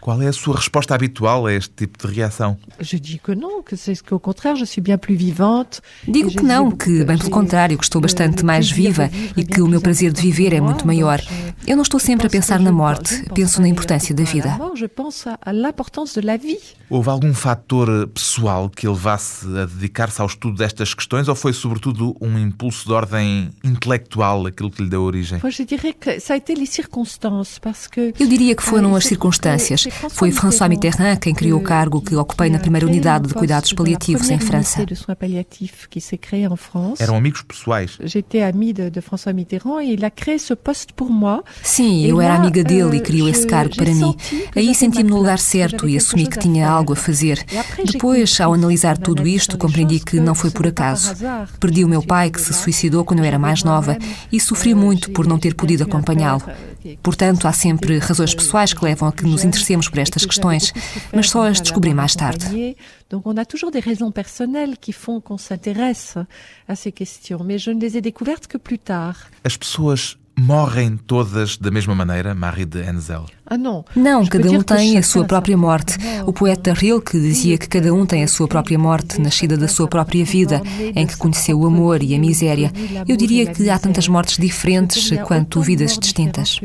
Qual 0.00 0.21
é 0.21 0.26
a 0.26 0.33
sua 0.33 0.57
resposta 0.57 0.97
habitual 0.97 1.47
a 1.47 1.52
este 1.52 1.71
tipo 1.71 2.05
de 2.05 2.12
reação? 2.12 2.57
Je 2.81 2.99
dis 2.99 3.21
que 3.23 3.37
non, 3.37 3.62
que 3.62 3.76
c'est 3.76 4.02
que 4.02 4.12
au 4.12 4.19
contraire, 4.19 4.57
je 4.57 4.64
suis 4.67 4.83
bien 4.83 4.99
plus 4.99 5.14
vivante. 5.14 5.81
Digo 6.09 6.31
que 6.31 6.43
não, 6.43 6.73
que 6.73 7.05
bem 7.05 7.17
pelo 7.17 7.31
contrário, 7.31 7.79
que 7.79 7.85
estou 7.85 8.00
bastante 8.00 8.45
mais 8.45 8.69
viva 8.69 9.12
e 9.37 9.45
que 9.45 9.61
o 9.61 9.69
meu 9.69 9.81
prazer 9.81 10.12
de 10.12 10.21
viver 10.21 10.52
é 10.52 10.61
muito 10.61 10.87
maior. 10.87 11.21
Eu 11.66 11.76
não 11.76 11.83
estou 11.83 12.00
sempre 12.00 12.26
a 12.26 12.31
pensar 12.31 12.59
na 12.59 12.73
morte, 12.73 13.25
penso 13.35 13.61
na 13.61 13.69
importância 13.69 14.14
da 14.14 14.25
vida. 14.25 14.59
Houve 16.90 17.09
algum 17.09 17.33
fator 17.33 18.09
pessoal 18.09 18.69
que 18.69 18.87
levasse 18.87 19.47
a 19.47 19.66
dedicar-se 19.66 20.21
ao 20.21 20.26
estudo 20.26 20.57
destas 20.57 20.92
questões 20.92 21.28
ou 21.28 21.35
foi 21.35 21.52
sobretudo 21.52 22.16
um 22.21 22.38
impulso 22.38 22.87
de 22.87 22.92
ordem 22.92 23.50
intelectual 23.64 24.47
aquilo 24.47 24.71
que 24.71 24.83
lhe 24.83 24.88
deu 24.88 25.02
origem? 25.02 25.38
Eu 28.19 28.26
diria 28.26 28.54
que 28.54 28.62
foram 28.62 28.95
as 28.95 29.04
circunstâncias. 29.04 29.87
Foi 30.11 30.31
François 30.33 30.69
Mitterrand 30.69 31.16
quem 31.16 31.35
criou 31.35 31.61
o 31.61 31.62
cargo 31.62 32.00
que 32.00 32.14
ocupei 32.16 32.50
na 32.50 32.59
primeira 32.59 32.87
unidade 32.87 33.28
de 33.28 33.35
cuidados 33.35 33.73
paliativos 33.73 34.28
em 34.31 34.38
França. 34.38 34.85
Eram 37.00 37.16
amigos 37.16 37.42
pessoais. 37.42 37.99
François 39.02 39.32
Mitterrand 39.35 39.80
e 39.80 39.97
créé 40.11 40.38
ce 40.38 40.54
poste 40.54 40.92
pour 40.94 41.11
moi. 41.11 41.42
Sim, 41.62 42.06
eu 42.06 42.21
era 42.21 42.35
amiga 42.35 42.62
dele 42.62 42.97
e 42.97 43.00
euh, 43.00 43.02
criou 43.02 43.28
esse 43.28 43.47
cargo 43.47 43.75
para 43.76 43.92
mim. 43.92 44.16
Aí 44.54 44.75
senti-me 44.75 45.11
no 45.11 45.18
lugar 45.18 45.38
certo 45.38 45.88
e 45.88 45.97
assumi 45.97 46.26
que 46.26 46.38
tinha 46.38 46.68
algo 46.68 46.92
a 46.92 46.97
fazer. 46.97 47.44
Depois, 47.85 48.40
ao 48.40 48.54
analisar 48.54 48.97
tudo 48.99 49.26
isto, 49.26 49.59
compreendi 49.59 50.00
que 50.00 50.21
não 50.21 50.35
foi 50.35 50.50
por 50.50 50.66
acaso. 50.66 51.14
Perdi 51.59 51.85
o 51.85 51.88
meu 51.88 52.02
pai, 52.02 52.30
que 52.30 52.40
se 52.40 52.52
suicidou 52.52 53.04
quando 53.04 53.21
eu 53.21 53.25
era 53.25 53.38
mais 53.38 53.62
nova, 53.64 53.97
e 54.30 54.38
sofri 54.40 54.75
muito 54.75 55.11
por 55.11 55.26
não 55.26 55.38
ter 55.38 55.54
podido 55.54 55.82
acompanhá-lo. 55.82 56.42
Portanto, 57.03 57.47
há 57.47 57.53
sempre 57.53 57.99
razões 57.99 58.35
pessoais 58.35 58.73
que 58.73 58.85
levam 58.85 59.09
a 59.09 59.12
que 59.12 59.25
nos 59.25 59.45
interessemos 59.45 59.89
por 59.89 59.99
estas 59.99 60.25
questões, 60.25 60.73
mas 61.15 61.31
só 61.31 61.47
as 61.47 61.61
descobri 61.61 61.95
mais 61.95 62.15
tarde. 62.15 62.77
Donc 63.11 63.27
on 63.27 63.37
a 63.37 63.45
toujours 63.45 63.71
des 63.71 63.81
raisons 63.81 64.11
personnelles 64.11 64.77
qui 64.79 64.93
font 64.93 65.21
qu'on 65.21 65.39
s'intéresse 65.39 66.17
à 66.67 66.75
ces 66.75 66.93
questions, 66.93 67.45
mais 67.45 67.59
je 67.59 67.71
ne 67.71 67.81
les 67.81 67.97
ai 67.97 68.01
découvertes 68.01 68.47
que 68.47 68.59
plus 68.59 68.79
tard. 68.79 69.17
As 69.45 69.57
pessoas 69.57 70.17
morrem 70.39 70.97
todas 70.97 71.57
da 71.57 71.71
mesma 71.71 71.95
maneira, 71.95 72.35
Marie 72.35 72.65
de 72.65 72.81
Enzel? 72.83 73.27
Ah, 73.47 73.57
não. 73.57 73.85
Não, 73.95 74.27
cada 74.27 74.51
um 74.51 74.62
tem 74.62 74.97
a 74.97 75.03
sua 75.03 75.25
própria 75.25 75.57
morte. 75.57 75.97
O 76.27 76.33
poeta 76.33 76.73
Rilke 76.73 77.21
dizia 77.21 77.59
que 77.59 77.69
cada 77.69 77.93
um 77.93 78.07
tem 78.07 78.23
a 78.25 78.29
sua 78.29 78.49
própria 78.49 78.79
morte, 78.79 79.21
nascida 79.21 79.57
da 79.57 79.69
sua 79.69 79.87
própria 79.87 80.25
vida, 80.25 80.62
em 80.95 81.07
que 81.07 81.17
conheceu 81.17 81.61
o 81.61 81.67
amor 81.67 82.03
e 82.03 82.15
a 82.15 82.19
miséria. 82.19 82.73
Eu 83.07 83.17
diria 83.17 83.47
que 83.53 83.69
há 83.69 83.79
tantas 83.79 84.09
mortes 84.09 84.39
diferentes 84.39 85.11
quanto 85.27 85.61
vidas 85.61 85.99
distintas. 85.99 86.61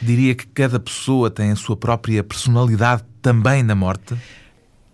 Diria 0.00 0.34
que 0.34 0.46
cada 0.46 0.78
pessoa 0.78 1.30
tem 1.30 1.50
a 1.50 1.56
sua 1.56 1.76
própria 1.76 2.22
personalidade 2.22 3.02
também 3.20 3.62
na 3.62 3.74
morte? 3.74 4.14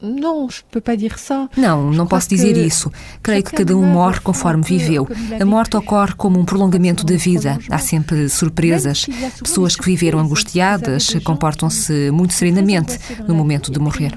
Não, 0.01 0.49
je 0.51 0.63
peux 0.71 0.81
pas 0.81 0.97
dire 0.97 1.19
ça. 1.19 1.49
Não, 1.57 1.91
não 1.91 2.07
posso 2.07 2.29
dizer 2.29 2.57
isso. 2.57 2.93
Creio 3.23 3.43
que 3.43 3.53
cada 3.53 3.77
um 3.77 3.85
morre 3.85 4.21
conforme 4.21 4.63
viveu. 4.63 5.09
A 5.41 5.45
morte 5.45 5.77
ocorre 5.77 6.15
como 6.15 6.39
um 6.39 6.45
prolongamento 6.45 7.05
da 7.05 7.17
vida. 7.17 7.59
Há 7.71 7.79
sempre 7.79 8.29
surpresas. 8.29 9.07
Pessoas 9.43 9.75
que 9.75 9.85
viveram 9.85 10.19
angustiadas 10.19 11.15
comportam-se 11.25 12.11
muito 12.11 12.35
serenamente 12.35 12.99
no 13.27 13.35
momento 13.35 13.73
de 13.73 13.79
morrer. 13.79 14.13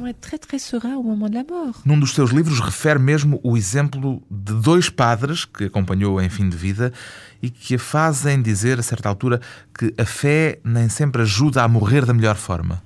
Num 1.86 2.00
dos 2.00 2.14
seus 2.14 2.32
livros 2.32 2.60
refere 2.60 3.00
mesmo 3.00 3.40
o 3.42 3.56
exemplo 3.56 4.22
de 4.30 4.54
dois 4.54 4.90
padres 4.90 5.46
que 5.46 5.66
acompanhou 5.66 6.22
em 6.22 6.30
fim 6.30 6.50
de 6.50 6.58
vida 6.58 6.92
e 7.42 7.50
que 7.50 7.76
a 7.76 7.80
fazem 7.80 8.42
dizer, 8.42 8.80
a 8.80 8.84
certa 8.84 9.10
altura, 9.10 9.40
que 9.78 9.94
a 9.98 10.06
fé 10.06 10.60
nem 10.64 10.90
sempre 10.90 11.22
ajuda 11.22 11.64
a 11.64 11.68
morrer 11.68 12.06
da 12.06 12.14
melhor 12.14 12.36
forma. 12.36 12.82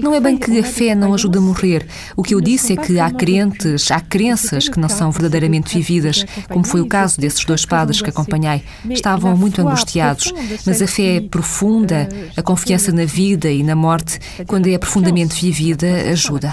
Não 0.00 0.14
é 0.14 0.20
bem 0.20 0.36
que 0.36 0.56
a 0.56 0.62
fé 0.62 0.94
não 0.94 1.12
ajuda 1.12 1.40
a 1.40 1.42
morrer. 1.42 1.84
O 2.16 2.22
que 2.22 2.32
eu 2.32 2.40
disse 2.40 2.74
é 2.74 2.76
que 2.76 3.00
há 3.00 3.10
crentes, 3.10 3.90
há 3.90 4.00
crenças 4.00 4.68
que 4.68 4.78
não 4.78 4.88
são 4.88 5.10
verdadeiramente 5.10 5.76
vividas, 5.76 6.24
como 6.48 6.64
foi 6.64 6.80
o 6.80 6.86
caso 6.86 7.20
desses 7.20 7.44
dois 7.44 7.66
padres 7.66 8.00
que 8.00 8.08
acompanhei. 8.08 8.62
Estavam 8.88 9.36
muito 9.36 9.60
angustiados, 9.62 10.32
mas 10.64 10.80
a 10.80 10.86
fé 10.86 11.16
é 11.16 11.20
profunda, 11.20 12.08
euh, 12.12 12.30
a 12.36 12.42
confiança 12.42 12.92
na 12.92 13.04
vida 13.04 13.50
e 13.50 13.64
na 13.64 13.74
morte, 13.74 14.20
quando 14.46 14.68
é 14.68 14.78
profundamente 14.78 15.34
vivida, 15.44 15.88
ajuda. 16.12 16.52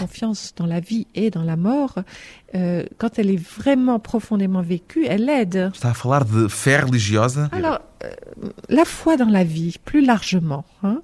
Euh, 2.54 2.84
quand 2.98 3.18
elle 3.18 3.30
est 3.30 3.42
vraiment 3.42 4.00
profondément 4.00 4.62
vécue, 4.62 5.06
elle 5.06 5.30
aide. 5.30 5.72
Está 5.74 5.90
a 5.90 5.94
falar 5.94 6.26
de 6.26 6.48
fé 6.48 6.78
religiosa? 6.78 7.50
Alors, 7.52 7.80
la 8.70 8.86
foi 8.86 9.18
dans 9.18 9.30
la 9.30 9.44
vie, 9.44 9.76
plus 9.84 10.04
largement. 10.04 10.64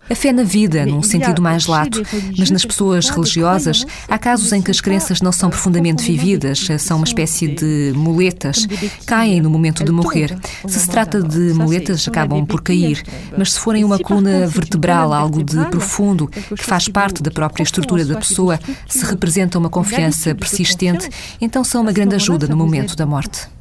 A 0.09 0.15
fé 0.15 0.31
na 0.31 0.43
vida, 0.43 0.85
num 0.85 1.03
sentido 1.03 1.41
mais 1.41 1.67
lato, 1.67 2.01
mas 2.37 2.49
nas 2.49 2.65
pessoas 2.65 3.09
religiosas 3.09 3.85
há 4.07 4.17
casos 4.17 4.51
em 4.51 4.61
que 4.61 4.71
as 4.71 4.81
crenças 4.81 5.21
não 5.21 5.31
são 5.31 5.49
profundamente 5.49 6.03
vividas, 6.03 6.67
são 6.79 6.97
uma 6.97 7.05
espécie 7.05 7.47
de 7.47 7.93
muletas, 7.95 8.65
caem 9.05 9.41
no 9.41 9.49
momento 9.49 9.83
de 9.83 9.91
morrer. 9.91 10.35
Se 10.67 10.79
se 10.79 10.89
trata 10.89 11.21
de 11.21 11.53
muletas, 11.53 12.07
acabam 12.07 12.45
por 12.45 12.61
cair, 12.61 13.03
mas 13.37 13.53
se 13.53 13.59
forem 13.59 13.83
uma 13.83 13.99
coluna 13.99 14.47
vertebral, 14.47 15.13
algo 15.13 15.43
de 15.43 15.63
profundo, 15.65 16.27
que 16.27 16.63
faz 16.63 16.87
parte 16.87 17.21
da 17.21 17.29
própria 17.29 17.63
estrutura 17.63 18.05
da 18.05 18.15
pessoa, 18.15 18.59
se 18.87 19.05
representa 19.05 19.59
uma 19.59 19.69
confiança 19.69 20.33
persistente, 20.33 21.09
então 21.39 21.63
são 21.63 21.81
uma 21.81 21.91
grande 21.91 22.15
ajuda 22.15 22.47
no 22.47 22.57
momento 22.57 22.95
da 22.95 23.05
morte. 23.05 23.56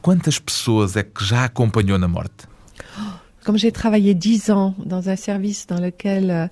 Quantas 0.00 0.38
pessoas 0.38 0.96
é 0.96 1.02
que 1.02 1.24
já 1.24 1.44
acompanhou 1.44 1.98
na 1.98 2.08
morte? 2.08 2.46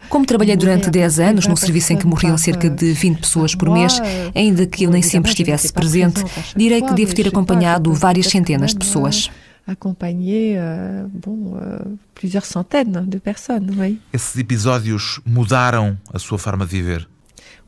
Como 0.08 0.24
trabalhei 0.24 0.56
durante 0.56 0.88
10 0.88 1.20
anos 1.20 1.46
num 1.46 1.56
serviço 1.56 1.92
em 1.92 1.96
que 1.96 2.06
morriam 2.06 2.38
cerca 2.38 2.70
de 2.70 2.92
20 2.92 3.20
pessoas 3.20 3.54
por 3.54 3.68
mês, 3.68 4.00
ainda 4.34 4.66
que 4.66 4.84
eu 4.84 4.90
nem 4.90 5.02
sempre 5.02 5.30
estivesse 5.30 5.72
presente, 5.72 6.24
direi 6.56 6.80
que 6.80 6.94
devo 6.94 7.14
ter 7.14 7.28
acompanhado 7.28 7.92
várias 7.92 8.28
centenas 8.28 8.70
de 8.70 8.78
pessoas. 8.78 9.30
Acompanhei, 9.66 10.56
euh, 10.56 11.08
bom, 11.12 11.58
euh, 11.60 11.96
plusieurs 12.14 12.46
centaines 12.46 13.04
de 13.04 13.18
personnes, 13.18 13.76
oui. 13.76 14.00
Esses 14.12 14.36
episódios 14.38 15.20
mudaram 15.26 15.98
a 16.14 16.20
sua 16.20 16.38
forma 16.38 16.64
de 16.64 16.70
viver? 16.70 17.08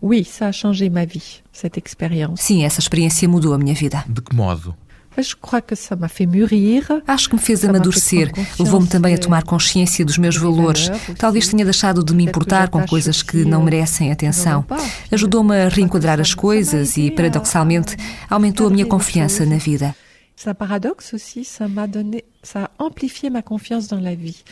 Oui, 0.00 0.24
ça 0.24 0.46
a 0.46 0.52
changé 0.52 0.90
ma 0.90 1.04
vie, 1.04 1.42
cette 1.52 1.76
expérience. 1.76 2.40
Sim, 2.40 2.64
essa 2.64 2.80
experiência 2.80 3.28
mudou 3.28 3.52
a 3.52 3.58
minha 3.58 3.74
vida. 3.74 4.04
De 4.08 4.20
que 4.20 4.34
modo? 4.34 4.74
Acho 7.06 7.28
que 7.28 7.34
me 7.34 7.40
fez 7.40 7.64
amadurecer, 7.64 8.30
levou-me 8.56 8.86
também 8.86 9.14
a 9.14 9.18
tomar 9.18 9.42
consciência 9.42 10.04
dos 10.04 10.16
meus 10.16 10.36
valores. 10.36 10.90
Talvez 11.18 11.48
tenha 11.48 11.64
deixado 11.64 12.04
de 12.04 12.14
me 12.14 12.24
importar 12.24 12.68
com 12.68 12.86
coisas 12.86 13.20
que 13.20 13.44
não 13.44 13.60
merecem 13.64 14.12
atenção. 14.12 14.64
Ajudou-me 15.10 15.56
a 15.56 15.68
reenquadrar 15.68 16.20
as 16.20 16.34
coisas 16.34 16.96
e, 16.96 17.10
paradoxalmente, 17.10 17.96
aumentou 18.30 18.68
a 18.68 18.70
minha 18.70 18.86
confiança 18.86 19.44
na 19.44 19.58
vida. 19.58 19.92
C'est 20.36 20.50
un 20.50 20.54
paradoxe 20.54 21.14
aussi, 21.14 21.44
ça 21.44 21.66
m'a 21.66 21.88
donné, 21.88 22.24
ça 22.44 22.66
a 22.66 22.84
amplifié 22.84 23.28
ma 23.28 23.42
confiance 23.42 23.88
dans 23.88 23.98
la 23.98 24.14
vie. 24.14 24.44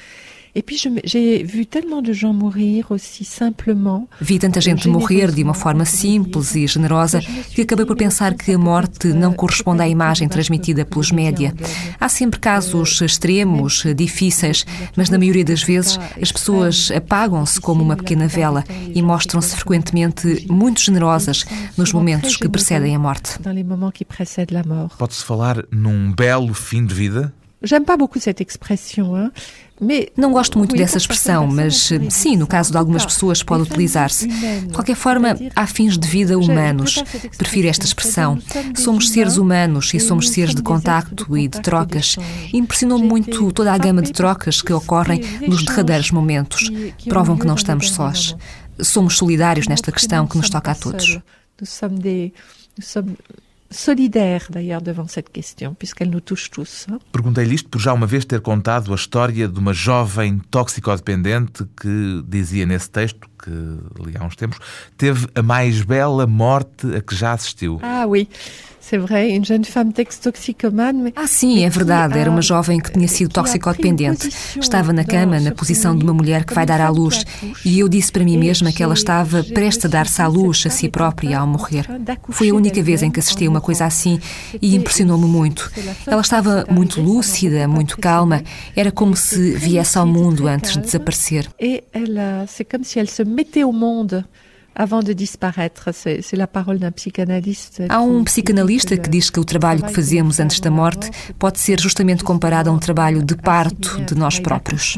Vi 4.19 4.39
tanta 4.39 4.59
gente 4.59 4.89
morrer 4.89 5.31
de 5.31 5.43
uma 5.43 5.53
forma 5.53 5.85
simples 5.85 6.55
e 6.55 6.67
generosa 6.67 7.21
que 7.21 7.61
acabei 7.61 7.85
por 7.85 7.95
pensar 7.95 8.33
que 8.33 8.53
a 8.53 8.59
morte 8.59 9.09
não 9.09 9.35
corresponde 9.35 9.83
à 9.83 9.89
imagem 9.89 10.29
transmitida 10.29 10.85
pelos 10.85 11.13
média. 11.13 11.55
Há 12.01 12.09
sempre 12.09 12.41
casos 12.41 13.03
extremos, 13.03 13.85
difíceis, 13.95 14.65
mas 14.97 15.11
na 15.11 15.19
maioria 15.19 15.45
das 15.45 15.63
vezes 15.63 15.99
as 16.21 16.33
pessoas 16.33 16.91
apagam-se 16.91 17.61
como 17.61 17.83
uma 17.83 17.97
pequena 17.97 18.27
vela 18.27 18.65
e 18.95 19.03
mostram-se 19.03 19.55
frequentemente 19.57 20.47
muito 20.49 20.81
generosas 20.81 21.45
nos 21.77 21.93
momentos 21.93 22.37
que 22.37 22.49
precedem 22.49 22.97
a 22.97 22.99
morte. 22.99 23.39
Pode-se 24.97 25.23
falar 25.23 25.65
num 25.71 26.13
belo 26.13 26.55
fim 26.55 26.87
de 26.87 26.95
vida? 26.95 27.35
J'aime 27.63 27.87
pas 27.87 27.97
beaucoup 27.97 28.21
cette 28.21 28.43
expression, 28.43 29.17
hein? 29.17 29.33
Não 30.17 30.33
gosto 30.33 30.59
muito 30.59 30.75
dessa 30.75 30.97
expressão, 30.97 31.47
mas 31.47 31.91
sim, 32.11 32.37
no 32.37 32.47
caso 32.47 32.71
de 32.73 32.79
algumas 32.79 33.05
pessoas 33.05 33.43
pode 33.43 33.65
utilizar-se. 33.65 34.27
De 34.27 34.73
qualquer 34.73 34.97
forma, 34.97 35.37
há 35.55 35.67
fins 35.67 35.99
de 35.99 36.09
vida 36.09 36.39
humanos. 36.39 37.03
Prefiro 37.37 37.69
esta 37.69 37.85
expressão. 37.85 38.39
Somos 38.75 39.11
seres 39.11 39.37
humanos 39.37 39.93
e 39.93 40.01
somos 40.01 40.31
seres 40.31 40.55
de 40.55 40.63
contacto 40.63 41.37
e 41.37 41.49
de 41.49 41.61
trocas. 41.61 42.17
Impressionou-me 42.53 43.07
muito 43.07 43.53
toda 43.53 43.73
a 43.73 43.79
gama 43.79 44.03
de 44.03 44.13
trocas 44.13 44.63
que 44.63 44.73
ocorrem 44.73 45.21
nos 45.47 45.65
derradeiros 45.65 46.11
momentos. 46.11 46.71
Provam 47.09 47.37
que 47.37 47.47
não 47.47 47.55
estamos 47.55 47.91
sós. 47.91 48.35
Somos 48.81 49.17
solidários 49.17 49.69
nesta 49.69 49.91
questão 49.93 50.27
que 50.27 50.37
nos 50.37 50.51
toca 50.51 50.71
a 50.71 50.75
todos 50.75 51.19
solidaire 53.71 54.47
d'ailleurs 54.51 54.83
devant 54.83 55.09
cette 55.09 55.31
question, 55.31 55.75
puisqu'elle 55.75 56.11
nous 56.11 56.21
touche 56.21 56.51
tous. 56.51 56.87
Perguntei-lhe 57.13 57.55
isto 57.55 57.69
por 57.69 57.81
já 57.81 57.93
uma 57.93 58.07
vez 58.07 58.25
ter 58.25 58.41
contado 58.41 58.93
a 58.93 58.95
história 58.95 59.49
de 59.49 59.59
uma 59.59 59.73
jovem 59.73 60.41
toxicodependente 60.51 61.65
que 61.81 62.23
dizia 62.27 62.67
nesse 62.67 62.91
texto, 62.91 63.29
que 63.43 63.51
li 63.51 64.17
há 64.19 64.25
uns 64.25 64.37
tempos, 64.37 64.59
teve 64.97 65.27
a 65.35 65.43
mais 65.43 65.83
bela 65.83 66.27
morte 66.27 66.95
a 66.95 67.01
que 67.01 67.15
já 67.15 67.33
assistiu. 67.33 67.79
Ah, 67.83 68.07
oui. 68.07 68.29
Ah, 71.17 71.27
sim, 71.27 71.65
é 71.65 71.69
verdade. 71.69 72.17
Era 72.17 72.31
uma 72.31 72.41
jovem 72.41 72.79
que 72.79 72.93
tinha 72.93 73.09
sido 73.09 73.31
toxicodependente. 73.31 74.29
Estava 74.57 74.93
na 74.93 75.05
cama, 75.05 75.41
na 75.41 75.51
posição 75.51 75.97
de 75.97 76.05
uma 76.05 76.15
mulher 76.15 76.45
que 76.45 76.55
vai 76.55 76.65
dar 76.65 76.81
à 76.81 76.89
luz. 76.89 77.25
E 77.65 77.81
eu 77.81 77.89
disse 77.89 78.13
para 78.13 78.23
mim 78.23 78.39
mesma 78.39 78.71
que 78.71 78.83
ela 78.83 78.95
estava 78.95 79.43
prestes 79.43 79.87
a 79.87 79.89
dar-se 79.89 80.23
à 80.23 80.29
luz 80.29 80.65
a 80.67 80.71
si 80.71 80.89
própria 80.89 81.41
ao 81.41 81.47
morrer. 81.49 81.85
Foi 82.29 82.51
a 82.51 82.55
única 82.55 82.81
vez 82.81 83.03
em 83.03 83.11
que 83.11 83.19
assisti 83.19 83.47
a 83.47 83.51
uma 83.51 83.61
coisa 83.61 83.87
assim 83.87 84.21
e 84.63 84.77
impressionou-me 84.77 85.27
muito. 85.27 85.69
Ela 86.07 86.21
estava 86.21 86.65
muito 86.71 87.01
lúcida, 87.01 87.67
muito 87.67 87.99
calma. 87.99 88.43
Era 88.77 88.93
como 88.93 89.17
se 89.17 89.53
viesse 89.55 89.99
ao 89.99 90.07
mundo 90.07 90.47
antes 90.47 90.73
de 90.73 90.81
desaparecer. 90.81 91.49
E 91.61 91.83
ela, 91.93 92.47
é 92.59 92.65
como 92.65 92.85
se 92.85 93.01
ela 93.01 93.09
se 93.09 93.25
metesse 93.25 93.63
ao 93.63 93.73
mundo 93.73 94.25
avant 94.77 95.03
de 95.03 95.13
disparaître. 95.15 95.89
C'est 95.93 96.37
la 96.37 96.47
parole 96.47 96.79
d'un 96.79 96.93
psychanalyste. 96.93 97.87
Há 97.89 98.01
um 98.01 98.23
psicanalista 98.25 98.97
que 98.97 99.09
diz 99.09 99.31
que 99.31 99.41
o 99.41 99.45
trabalho 99.45 99.83
que 99.83 99.93
fazemos 99.93 100.39
antes 100.39 100.61
da 100.61 100.71
morte 100.71 101.11
pode 101.39 101.59
ser 101.59 101.81
justamente 101.81 102.23
comparado 102.23 102.69
a 102.69 102.73
um 102.73 102.79
trabalho 102.79 103.23
de 103.23 103.35
parto 103.35 104.01
de 104.03 104.15
nós 104.15 104.39
próprios. 104.39 104.97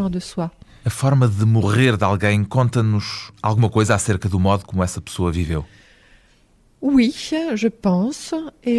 A 0.84 0.90
forma 0.90 1.28
de 1.28 1.44
morrer 1.44 1.96
de 1.96 2.04
alguém 2.04 2.44
conta-nos 2.44 3.30
alguma 3.42 3.70
coisa 3.70 3.94
acerca 3.94 4.28
do 4.28 4.40
modo 4.40 4.64
como 4.66 4.82
essa 4.82 5.00
pessoa 5.00 5.30
viveu. 5.30 5.64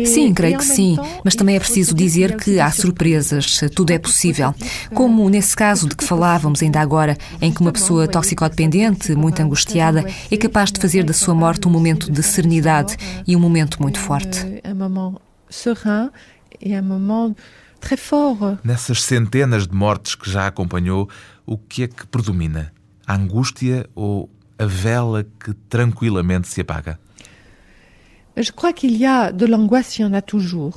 Sim, 0.05 0.33
creio 0.33 0.57
que 0.57 0.63
sim, 0.63 0.97
mas 1.23 1.35
também 1.35 1.57
é 1.57 1.59
preciso 1.59 1.93
dizer 1.93 2.37
que 2.37 2.59
há 2.59 2.71
surpresas, 2.71 3.59
tudo 3.75 3.91
é 3.91 3.99
possível. 3.99 4.55
Como 4.93 5.29
nesse 5.29 5.55
caso 5.55 5.87
de 5.87 5.95
que 5.95 6.03
falávamos 6.03 6.61
ainda 6.61 6.79
agora, 6.79 7.17
em 7.41 7.51
que 7.51 7.59
uma 7.59 7.73
pessoa 7.73 8.07
toxicodependente, 8.07 9.13
muito 9.15 9.41
angustiada, 9.41 10.05
é 10.31 10.37
capaz 10.37 10.71
de 10.71 10.79
fazer 10.79 11.03
da 11.03 11.13
sua 11.13 11.35
morte 11.35 11.67
um 11.67 11.71
momento 11.71 12.09
de 12.09 12.23
serenidade 12.23 12.95
e 13.27 13.35
um 13.35 13.39
momento 13.39 13.81
muito 13.81 13.99
forte. 13.99 14.39
Nessas 18.63 19.03
centenas 19.03 19.67
de 19.67 19.75
mortes 19.75 20.15
que 20.15 20.29
já 20.29 20.47
acompanhou, 20.47 21.09
o 21.45 21.57
que 21.57 21.83
é 21.83 21.87
que 21.87 22.07
predomina? 22.07 22.71
A 23.05 23.15
angústia 23.15 23.89
ou 23.95 24.29
a 24.57 24.65
vela 24.65 25.25
que 25.43 25.53
tranquilamente 25.67 26.47
se 26.47 26.61
apaga? 26.61 26.99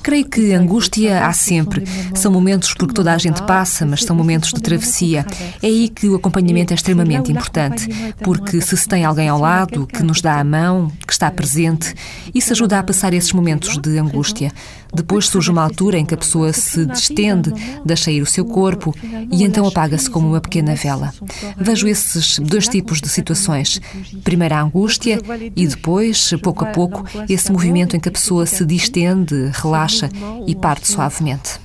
Creio 0.01 0.25
que 0.27 0.51
angústia 0.51 1.25
há 1.25 1.31
sempre. 1.31 1.85
São 2.13 2.31
momentos 2.31 2.73
por 2.73 2.87
que 2.87 2.93
toda 2.93 3.13
a 3.13 3.17
gente 3.17 3.41
passa, 3.43 3.85
mas 3.85 4.03
são 4.03 4.15
momentos 4.15 4.51
de 4.51 4.61
travessia. 4.61 5.25
É 5.61 5.67
aí 5.67 5.87
que 5.87 6.09
o 6.09 6.15
acompanhamento 6.15 6.73
é 6.73 6.75
extremamente 6.75 7.31
importante, 7.31 7.87
porque 8.23 8.59
se 8.59 8.75
se 8.75 8.87
tem 8.87 9.05
alguém 9.05 9.29
ao 9.29 9.39
lado 9.39 9.87
que 9.87 10.03
nos 10.03 10.21
dá 10.21 10.39
a 10.39 10.43
mão, 10.43 10.91
que 11.07 11.13
está 11.13 11.31
presente, 11.31 11.93
isso 12.35 12.51
ajuda 12.51 12.79
a 12.79 12.83
passar 12.83 13.13
esses 13.13 13.31
momentos 13.31 13.77
de 13.77 13.97
angústia. 13.97 14.51
Depois 14.93 15.27
surge 15.27 15.49
uma 15.49 15.63
altura 15.63 15.97
em 15.97 16.05
que 16.05 16.13
a 16.13 16.17
pessoa 16.17 16.53
se 16.53 16.85
distende, 16.85 17.51
deixa 17.83 18.11
ir 18.11 18.21
o 18.21 18.27
seu 18.27 18.45
corpo 18.45 18.93
e 19.31 19.43
então 19.43 19.65
apaga-se 19.65 20.09
como 20.09 20.27
uma 20.27 20.41
pequena 20.41 20.75
vela. 20.75 21.11
Vejo 21.57 21.87
esses 21.87 22.37
dois 22.37 22.67
tipos 22.67 23.01
de 23.01 23.09
situações. 23.09 23.81
Primeiro 24.23 24.53
a 24.53 24.61
angústia 24.61 25.19
e 25.55 25.65
depois, 25.65 26.31
pouco 26.43 26.63
a 26.65 26.67
pouco, 26.67 27.03
esse 27.27 27.51
movimento 27.53 27.95
em 27.95 27.99
que 27.99 28.09
a 28.09 28.11
pessoa 28.11 28.45
se 28.45 28.65
distende, 28.65 29.51
relaxa 29.53 30.09
e 30.47 30.55
parte 30.55 30.87
suavemente. 30.87 31.59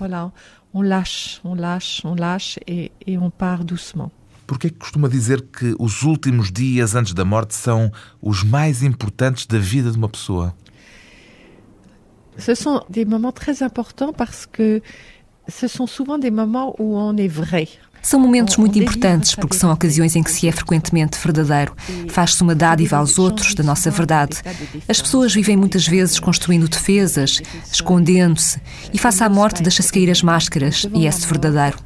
On 0.74 0.83
lâche, 0.83 1.40
on 1.42 1.55
lâche, 1.55 2.07
on 2.07 2.14
lâche 2.14 2.61
et, 2.66 2.92
et 3.07 3.16
on 3.16 3.31
part 3.31 3.64
doucement. 3.64 4.11
Por 4.46 4.59
que 4.59 4.70
costuma 4.70 5.09
dizer 5.09 5.40
que 5.42 5.74
os 5.79 6.03
últimos 6.03 6.51
dias 6.53 6.94
antes 6.94 7.14
da 7.14 7.24
morte 7.24 7.55
são 7.55 7.90
os 8.20 8.42
mais 8.44 8.83
importantes 8.83 9.46
da 9.46 9.59
vida 9.59 9.90
de 9.90 9.96
uma 9.96 10.09
pessoa? 10.09 10.55
Ce 12.38 12.55
sont 12.55 12.83
des 12.88 13.05
moments 13.05 13.33
très 13.33 13.62
importants 13.62 14.12
parce 14.12 14.46
que 14.46 14.81
ce 15.48 15.66
sont 15.66 15.87
souvent 15.87 16.18
des 16.18 16.31
moments 16.31 16.74
où 16.79 16.96
on 16.96 17.16
est 17.16 17.29
vrai. 17.29 17.68
São 18.02 18.18
momentos 18.20 18.56
muito 18.56 18.78
importantes 18.78 19.34
porque 19.34 19.56
são 19.56 19.70
ocasiões 19.72 20.16
em 20.16 20.22
que 20.22 20.30
se 20.30 20.48
é 20.48 20.52
frequentemente 20.52 21.18
verdadeiro. 21.22 21.74
Faz-se 22.08 22.42
uma 22.42 22.54
dádiva 22.54 22.96
aos 22.96 23.18
outros 23.18 23.54
da 23.54 23.62
nossa 23.62 23.90
verdade. 23.90 24.38
As 24.88 25.00
pessoas 25.00 25.34
vivem 25.34 25.56
muitas 25.56 25.87
vezes 25.87 26.18
construindo 26.18 26.68
defesas, 26.68 27.40
escondendo-se, 27.70 28.61
e 28.92 28.98
face 28.98 29.22
à 29.22 29.28
morte 29.28 29.62
deixa-se 29.62 29.92
cair 29.92 30.11
as 30.11 30.22
máscaras 30.22 30.87
e 30.94 31.06
é-se 31.06 31.26
verdadeiro. 31.26 31.78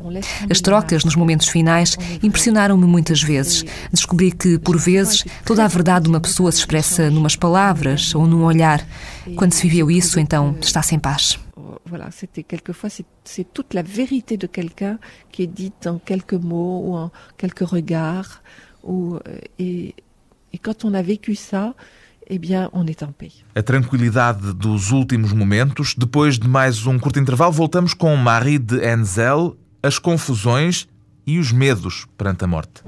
As 0.51 0.61
trocas 0.61 1.05
nos 1.05 1.17
momentos 1.17 1.49
finais 1.49 1.97
impressionaram-me 2.23 2.87
muitas 2.87 3.23
vezes. 3.23 3.65
Descobri 3.93 4.31
que, 4.33 4.59
por 4.59 4.79
vezes, 4.79 5.25
toda 5.45 5.65
a 5.65 5.69
verdade 5.69 6.05
de 6.05 6.11
uma 6.11 6.21
pessoa 6.21 6.53
se 6.53 6.59
expressa 6.59 7.11
numas 7.11 7.37
palavras 7.37 8.15
ou 8.15 8.27
num 8.27 8.45
olhar. 8.45 8.85
Quando 9.37 9.53
se 9.53 9.67
viveu 9.69 9.91
isso, 9.91 10.19
então 10.21 10.57
está-se 10.61 10.95
em 10.95 10.99
paz. 10.99 11.39
Voilà, 11.93 12.11
c'était 12.11 12.43
quelquefois 12.43 12.89
c'est 12.89 13.53
toute 13.53 13.75
la 13.75 13.83
vérité 13.83 14.39
de 14.39 14.47
quelqu'un 14.47 14.99
qui 15.31 15.43
est 15.43 15.53
dite 15.63 15.87
en 15.87 15.99
quelques 15.99 16.41
mots 16.53 16.81
ou 16.87 16.97
en 16.97 17.11
quelques 17.37 17.69
regards. 17.69 18.43
Ou, 18.83 19.17
euh, 19.17 19.21
et, 19.59 19.95
et 20.55 20.59
quand 20.59 20.87
on 20.87 20.95
a 20.95 21.03
vécu 21.03 21.35
ça, 21.35 21.75
eh 22.29 22.39
bien, 22.39 22.71
on 22.73 22.87
est 22.87 23.03
en 23.03 23.13
paix. 23.13 23.33
A 23.55 23.63
tranquilidade 23.63 24.55
dos 24.55 24.91
últimos 24.93 25.35
momentos. 25.35 25.95
Depois 25.99 26.39
de 26.39 26.49
mais 26.49 26.87
um 26.87 26.99
curto 26.99 27.19
intervalo, 27.19 27.53
voltamos 27.53 27.93
com 27.93 28.17
Marie 28.17 28.59
de 28.59 28.81
Enzel, 28.83 29.55
as 29.83 29.99
confusões 29.99 30.89
e 31.27 31.39
os 31.39 31.53
medos 31.53 32.07
perante 32.17 32.45
a 32.45 32.47
morte. 32.47 32.83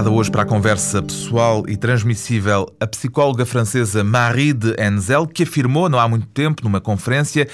Convidada 0.00 0.10
hoje 0.18 0.30
para 0.30 0.42
a 0.42 0.46
conversa 0.46 1.02
pessoal 1.02 1.62
e 1.68 1.76
transmissível 1.76 2.74
a 2.80 2.86
psicóloga 2.86 3.44
francesa 3.44 4.02
Marie 4.02 4.54
de 4.54 4.74
Enzel, 4.82 5.26
que 5.26 5.42
afirmou 5.42 5.90
não 5.90 5.98
há 5.98 6.08
muito 6.08 6.26
tempo, 6.28 6.64
numa 6.64 6.80
conferência, 6.80 7.46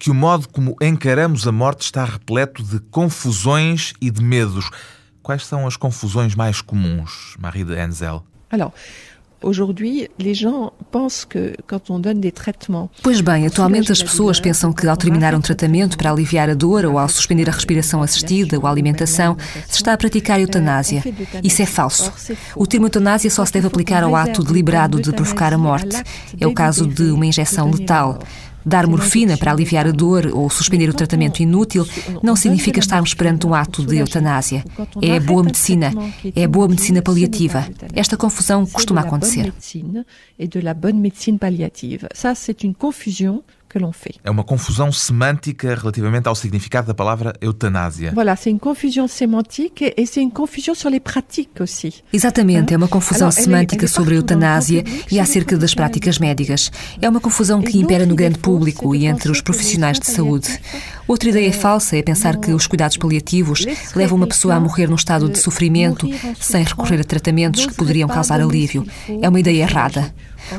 que 0.00 0.10
o 0.10 0.14
modo 0.14 0.48
como 0.48 0.74
encaramos 0.82 1.46
a 1.46 1.52
morte 1.52 1.82
está 1.82 2.04
repleto 2.04 2.60
de 2.64 2.80
confusões 2.90 3.92
e 4.00 4.10
de 4.10 4.20
medos. 4.20 4.68
Quais 5.22 5.46
são 5.46 5.64
as 5.64 5.76
confusões 5.76 6.34
mais 6.34 6.60
comuns, 6.60 7.36
Marie 7.38 7.62
de 7.62 7.78
Enzel? 7.78 8.24
Alors, 8.50 8.74
Aujourd'hui, 9.42 10.08
les 10.18 10.34
gens 10.34 10.72
pensent 10.90 11.24
que 11.24 11.54
quand 11.66 11.90
on 11.90 11.98
donne 11.98 12.20
des 12.20 12.32
traitements. 12.32 12.88
Pois 13.02 13.20
bem, 13.20 13.46
atualmente 13.46 13.90
as 13.90 14.02
pessoas 14.02 14.40
pensam 14.40 14.72
que 14.72 14.86
ao 14.86 14.96
terminar 14.96 15.34
um 15.34 15.40
tratamento 15.40 15.96
para 15.98 16.10
aliviar 16.10 16.48
a 16.48 16.54
dor 16.54 16.84
ou 16.84 16.98
ao 16.98 17.08
suspender 17.08 17.48
a 17.48 17.52
respiração 17.52 18.02
assistida 18.02 18.58
ou 18.58 18.66
a 18.66 18.70
alimentação, 18.70 19.36
se 19.68 19.76
está 19.76 19.92
a 19.92 19.96
praticar 19.96 20.40
eutanásia. 20.40 21.02
Isso 21.42 21.62
é 21.62 21.66
falso. 21.66 22.12
O 22.54 22.66
termo 22.66 22.86
eutanásia 22.86 23.30
só 23.30 23.44
se 23.44 23.52
deve 23.52 23.66
aplicar 23.66 24.02
ao 24.02 24.14
ato 24.14 24.44
deliberado 24.44 25.00
de 25.00 25.12
provocar 25.12 25.52
a 25.52 25.58
morte. 25.58 26.02
É 26.40 26.46
o 26.46 26.54
caso 26.54 26.86
de 26.86 27.10
uma 27.10 27.26
injeção 27.26 27.70
letal. 27.70 28.20
Dar 28.64 28.86
morfina 28.86 29.36
para 29.36 29.52
aliviar 29.52 29.86
a 29.86 29.90
dor 29.90 30.30
ou 30.32 30.48
suspender 30.48 30.88
o 30.88 30.94
tratamento 30.94 31.40
inútil 31.40 31.86
não 32.22 32.36
significa 32.36 32.78
estarmos 32.80 33.14
perante 33.14 33.46
um 33.46 33.54
ato 33.54 33.84
de 33.84 33.98
eutanásia. 33.98 34.64
É 35.00 35.18
boa 35.18 35.42
medicina, 35.42 35.92
é 36.34 36.46
boa 36.46 36.68
medicina 36.68 37.02
paliativa. 37.02 37.66
Esta 37.94 38.16
confusão 38.16 38.66
costuma 38.66 39.00
acontecer. 39.00 39.52
Que 43.72 43.78
l'on 43.78 43.92
fait. 43.92 44.16
É 44.22 44.30
uma 44.30 44.44
confusão 44.44 44.92
semântica 44.92 45.74
relativamente 45.74 46.28
ao 46.28 46.34
significado 46.34 46.88
da 46.88 46.92
palavra 46.92 47.32
eutanásia. 47.40 48.12
Voilà, 48.12 48.36
c'est 48.36 48.50
une 48.50 48.60
confusion 48.60 49.08
sémantique 49.08 49.80
et 49.96 50.04
c'est 50.04 50.20
une 50.20 50.30
confusion 50.30 50.74
sur 50.74 50.90
les 50.90 51.00
pratiques 51.00 51.58
aussi. 51.58 52.04
Exatamente, 52.12 52.74
é 52.74 52.76
uma 52.76 52.86
confusão 52.86 53.30
semântica 53.30 53.88
sobre 53.88 54.12
a 54.12 54.18
eutanásia 54.18 54.84
e 55.10 55.18
acerca 55.18 55.56
das 55.56 55.74
práticas 55.74 56.18
médicas. 56.18 56.70
É 57.00 57.08
uma 57.08 57.18
confusão 57.18 57.62
que 57.62 57.78
impera 57.78 58.04
no 58.04 58.14
grande 58.14 58.38
público 58.38 58.94
e 58.94 59.06
entre 59.06 59.30
os 59.30 59.40
profissionais 59.40 59.98
de 59.98 60.06
saúde. 60.06 60.60
Outra 61.08 61.30
ideia 61.30 61.50
falsa 61.50 61.96
é 61.96 62.02
pensar 62.02 62.36
que 62.36 62.52
os 62.52 62.66
cuidados 62.66 62.98
paliativos 62.98 63.64
levam 63.96 64.18
uma 64.18 64.26
pessoa 64.26 64.54
a 64.54 64.60
morrer 64.60 64.86
num 64.86 64.96
estado 64.96 65.30
de 65.30 65.38
sofrimento 65.38 66.06
sem 66.38 66.62
recorrer 66.62 67.00
a 67.00 67.04
tratamentos 67.04 67.64
que 67.64 67.74
poderiam 67.74 68.08
causar 68.08 68.38
alívio. 68.38 68.86
É 69.22 69.28
uma 69.28 69.40
ideia 69.40 69.62
errada. 69.62 70.12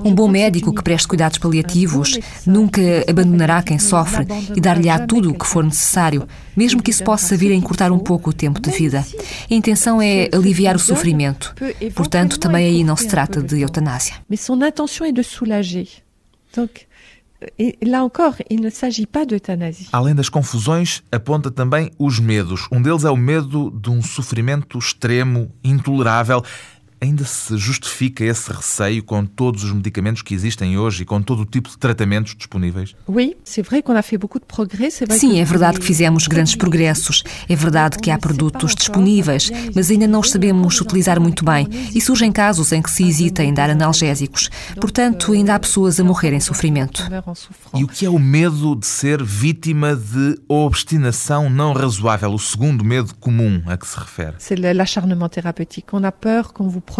Um 0.04 0.14
bom 0.14 0.28
médico 0.28 0.74
que 0.74 0.82
preste 0.82 1.08
cuidados 1.08 1.38
paliativos 1.38 2.18
nunca 2.46 2.82
abandonará 3.10 3.62
quem 3.62 3.80
sofre 3.80 4.26
e 4.56 4.62
dar-lhe-á 4.62 5.06
tudo 5.06 5.32
o 5.32 5.38
que 5.38 5.46
for 5.46 5.64
necessário, 5.64 6.28
mesmo 6.56 6.82
que 6.82 6.92
isso 6.92 7.04
possa 7.04 7.36
vir 7.36 7.52
a 7.52 7.56
encurtar 7.56 7.92
um 7.92 8.00
pouco 8.00 8.30
o 8.30 8.34
tempo 8.34 8.60
de 8.60 8.72
vida. 8.72 9.06
A 9.50 9.54
intenção 9.54 10.02
é 10.02 10.30
aliviar 10.34 10.76
o 10.76 10.80
sofrimento. 10.80 11.54
Portanto, 11.96 12.40
também 12.40 12.66
aí 12.66 12.84
não 12.84 12.96
se 12.96 13.08
trata 13.08 13.42
de 13.42 13.62
eutanásia. 13.62 14.16
Mas 14.30 14.42
sua 14.42 14.56
intenção 14.56 15.08
é 15.08 15.12
de 15.12 15.24
soulager. 15.24 15.88
Donc, 16.56 16.86
e 17.58 17.78
encore, 17.96 18.38
il 18.50 18.62
ne 18.62 18.70
s'agit 18.70 19.06
pas 19.06 19.26
d'euthanasie. 19.26 19.88
Além 19.92 20.16
das 20.16 20.30
confusões, 20.30 21.04
aponta 21.12 21.52
também 21.52 21.92
os 21.98 22.20
medos. 22.20 22.68
Um 22.72 22.82
deles 22.82 23.04
é 23.04 23.10
o 23.10 23.18
medo 23.18 23.70
de 23.72 23.90
um 23.90 24.02
sofrimento 24.02 24.78
extremo, 24.78 25.52
intolerável. 25.64 26.44
Ainda 27.04 27.26
se 27.26 27.58
justifica 27.58 28.24
esse 28.24 28.50
receio 28.50 29.04
com 29.04 29.26
todos 29.26 29.66
os 29.66 29.74
medicamentos 29.74 30.22
que 30.22 30.34
existem 30.34 30.78
hoje 30.78 31.04
e 31.04 31.06
com 31.06 31.22
todo 31.22 31.42
o 31.42 31.46
tipo 31.46 31.68
de 31.68 31.78
tratamentos 31.78 32.34
disponíveis? 32.34 32.96
Sim, 35.10 35.38
é 35.38 35.44
verdade 35.44 35.82
que 35.82 35.86
fizemos 35.86 36.28
grandes 36.28 36.56
progressos. 36.56 37.22
É 37.50 37.58
verdade 37.58 37.98
que 37.98 38.10
há 38.10 38.18
produtos 38.18 38.74
disponíveis, 38.74 39.52
mas 39.76 39.92
ainda 39.92 40.08
não 40.08 40.22
os 40.22 40.32
sabemos 40.32 40.80
utilizar 40.80 41.20
muito 41.20 41.44
bem 41.44 41.68
e 41.94 42.00
surgem 42.00 42.32
casos 42.32 42.72
em 42.72 42.82
que 42.82 42.90
se 42.90 43.04
hesita 43.04 43.44
em 43.44 43.54
dar 43.54 43.70
analgésicos. 43.70 44.50
Portanto, 44.80 45.34
ainda 45.34 45.56
há 45.56 45.60
pessoas 45.60 46.00
a 46.00 46.06
morrer 46.06 46.32
em 46.32 46.40
sofrimento. 46.40 47.04
E 47.76 47.84
o 47.84 47.88
que 47.90 48.06
é 48.06 48.10
o 48.10 48.18
medo 48.18 48.78
de 48.78 48.88
ser 48.88 49.22
vítima 49.22 49.94
de 49.94 50.40
obstinação 50.48 51.50
não 51.50 51.74
razoável, 51.74 52.34
o 52.34 52.40
segundo 52.40 52.82
medo 52.82 53.14
comum 53.16 53.62
a 53.66 53.76
que 53.76 53.86
se 53.86 54.00
refere? 54.00 54.36
C'est 54.40 54.56
l'acharnement 54.56 55.28
thérapeutique. 55.28 55.94
On 55.94 56.06
a 56.06 56.12
peur 56.14 56.54
qu'on 56.54 56.70
vous 56.70 56.93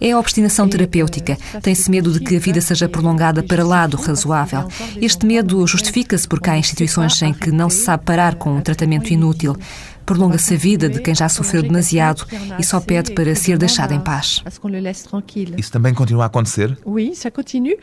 é 0.00 0.12
a 0.12 0.18
obstinação 0.18 0.68
terapêutica. 0.68 1.36
Tem-se 1.62 1.90
medo 1.90 2.12
de 2.12 2.20
que 2.20 2.36
a 2.36 2.40
vida 2.40 2.60
seja 2.60 2.88
prolongada 2.88 3.42
para 3.42 3.64
lá 3.64 3.86
do 3.86 3.96
razoável. 3.96 4.68
Este 5.00 5.26
medo 5.26 5.66
justifica-se 5.66 6.26
porque 6.26 6.50
há 6.50 6.58
instituições 6.58 7.20
em 7.22 7.32
que 7.32 7.50
não 7.50 7.68
se 7.68 7.84
sabe 7.84 8.04
parar 8.04 8.36
com 8.36 8.56
um 8.56 8.60
tratamento 8.60 9.12
inútil. 9.12 9.56
Prolonga-se 10.04 10.54
a 10.54 10.56
vida 10.56 10.88
de 10.88 11.00
quem 11.00 11.14
já 11.14 11.28
sofreu 11.28 11.62
demasiado 11.62 12.26
e 12.58 12.64
só 12.64 12.80
pede 12.80 13.12
para 13.12 13.34
ser 13.34 13.58
deixado 13.58 13.92
em 13.92 14.00
paz. 14.00 14.42
Isso 15.58 15.72
também 15.72 15.94
continua 15.94 16.24
a 16.24 16.26
acontecer? 16.26 16.76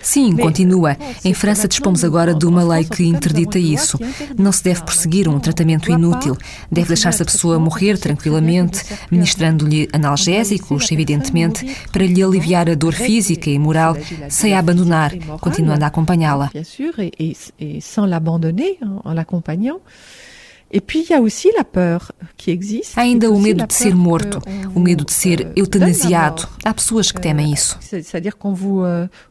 Sim, 0.01 0.35
continua. 0.35 0.97
Em 1.23 1.33
França 1.33 1.67
dispomos 1.67 2.03
agora 2.03 2.33
de 2.33 2.45
uma 2.45 2.63
lei 2.63 2.85
que 2.85 3.03
interdita 3.03 3.57
isso. 3.59 3.99
Não 4.37 4.51
se 4.51 4.63
deve 4.63 4.83
prosseguir 4.83 5.27
um 5.27 5.39
tratamento 5.39 5.91
inútil. 5.91 6.37
Deve 6.71 6.89
deixar-se 6.89 7.21
a 7.21 7.25
pessoa 7.25 7.59
morrer 7.59 7.97
tranquilamente, 7.97 8.83
ministrando-lhe 9.09 9.89
analgésicos, 9.93 10.91
evidentemente, 10.91 11.75
para 11.91 12.05
lhe 12.05 12.23
aliviar 12.23 12.69
a 12.69 12.75
dor 12.75 12.93
física 12.93 13.49
e 13.49 13.57
moral, 13.59 13.95
sem 14.29 14.53
a 14.53 14.59
abandonar, 14.59 15.11
continuando 15.39 15.83
a 15.83 15.87
acompanhá-la. 15.87 16.51
Há 22.95 23.01
ainda 23.01 23.29
o 23.29 23.39
medo 23.39 23.65
de 23.67 23.73
ser 23.73 23.93
morto, 23.95 24.39
o 24.73 24.79
medo 24.79 25.03
de 25.05 25.11
ser 25.13 25.51
eutanasiado. 25.55 26.47
Há 26.63 26.73
pessoas 26.73 27.11
que 27.11 27.19
temem 27.21 27.51
isso. 27.53 27.77
C'est- 27.81 28.03
C'est-à-dire 28.03 28.37
qu'on 28.37 28.53
vous, 28.53 28.81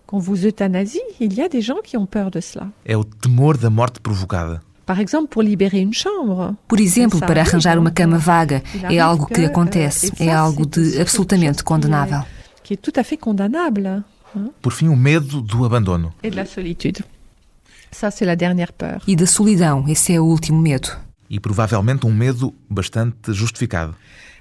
qu'on 0.07 0.19
vous 0.19 0.45
euthanasie. 0.45 1.01
Il 1.19 1.33
y 1.35 1.41
a 1.43 1.49
des 1.49 1.63
gens 1.63 1.81
qui 1.83 1.97
ont 1.97 2.07
peur 2.07 2.31
de 2.31 2.41
cela. 2.41 2.69
É 2.85 2.97
o 2.97 3.05
temor 3.05 3.57
da 3.57 3.71
morte 3.71 4.01
provocada. 4.01 4.61
Par 4.87 4.99
exemple, 5.01 5.29
pour 5.29 5.43
libérer 5.43 5.81
une 5.81 5.95
chambre. 5.95 6.55
Por 6.67 6.81
exemplo, 6.81 7.21
para 7.21 7.41
arranjar 7.43 7.79
uma 7.79 7.91
cama 7.93 8.19
vaga, 8.19 8.63
é 8.91 8.99
algo 8.99 9.27
que 9.27 9.45
acontece, 9.45 10.07
euh, 10.21 10.25
é 10.27 10.31
algo 10.33 10.67
de 10.67 11.01
absolutamente 11.01 11.63
condenável. 11.63 12.19
est- 12.21 12.63
Qui 12.65 12.75
est 12.75 12.83
tout 12.83 12.99
à 13.01 13.05
fait 13.05 13.17
condamnable. 13.17 13.87
hein, 13.87 14.05
Por 14.61 14.73
fim, 14.73 14.89
o 14.89 14.97
medo 14.97 15.41
do 15.41 15.65
abandono. 15.65 16.13
Et 16.23 16.31
de 16.31 16.37
la 16.37 16.45
solitude. 16.45 17.03
Ça, 17.93 18.11
c'est 18.11 18.25
la 18.25 18.37
dernière 18.37 18.73
peur. 18.73 19.01
E 19.09 19.17
da 19.17 19.27
solidão, 19.27 19.85
esse 19.89 20.13
é 20.13 20.21
o 20.21 20.25
último 20.25 20.61
medo. 20.61 20.89
E 21.31 21.39
provavelmente 21.39 22.07
um 22.07 22.13
medo 22.13 22.53
bastante 22.69 23.33
justificado. 23.33 23.95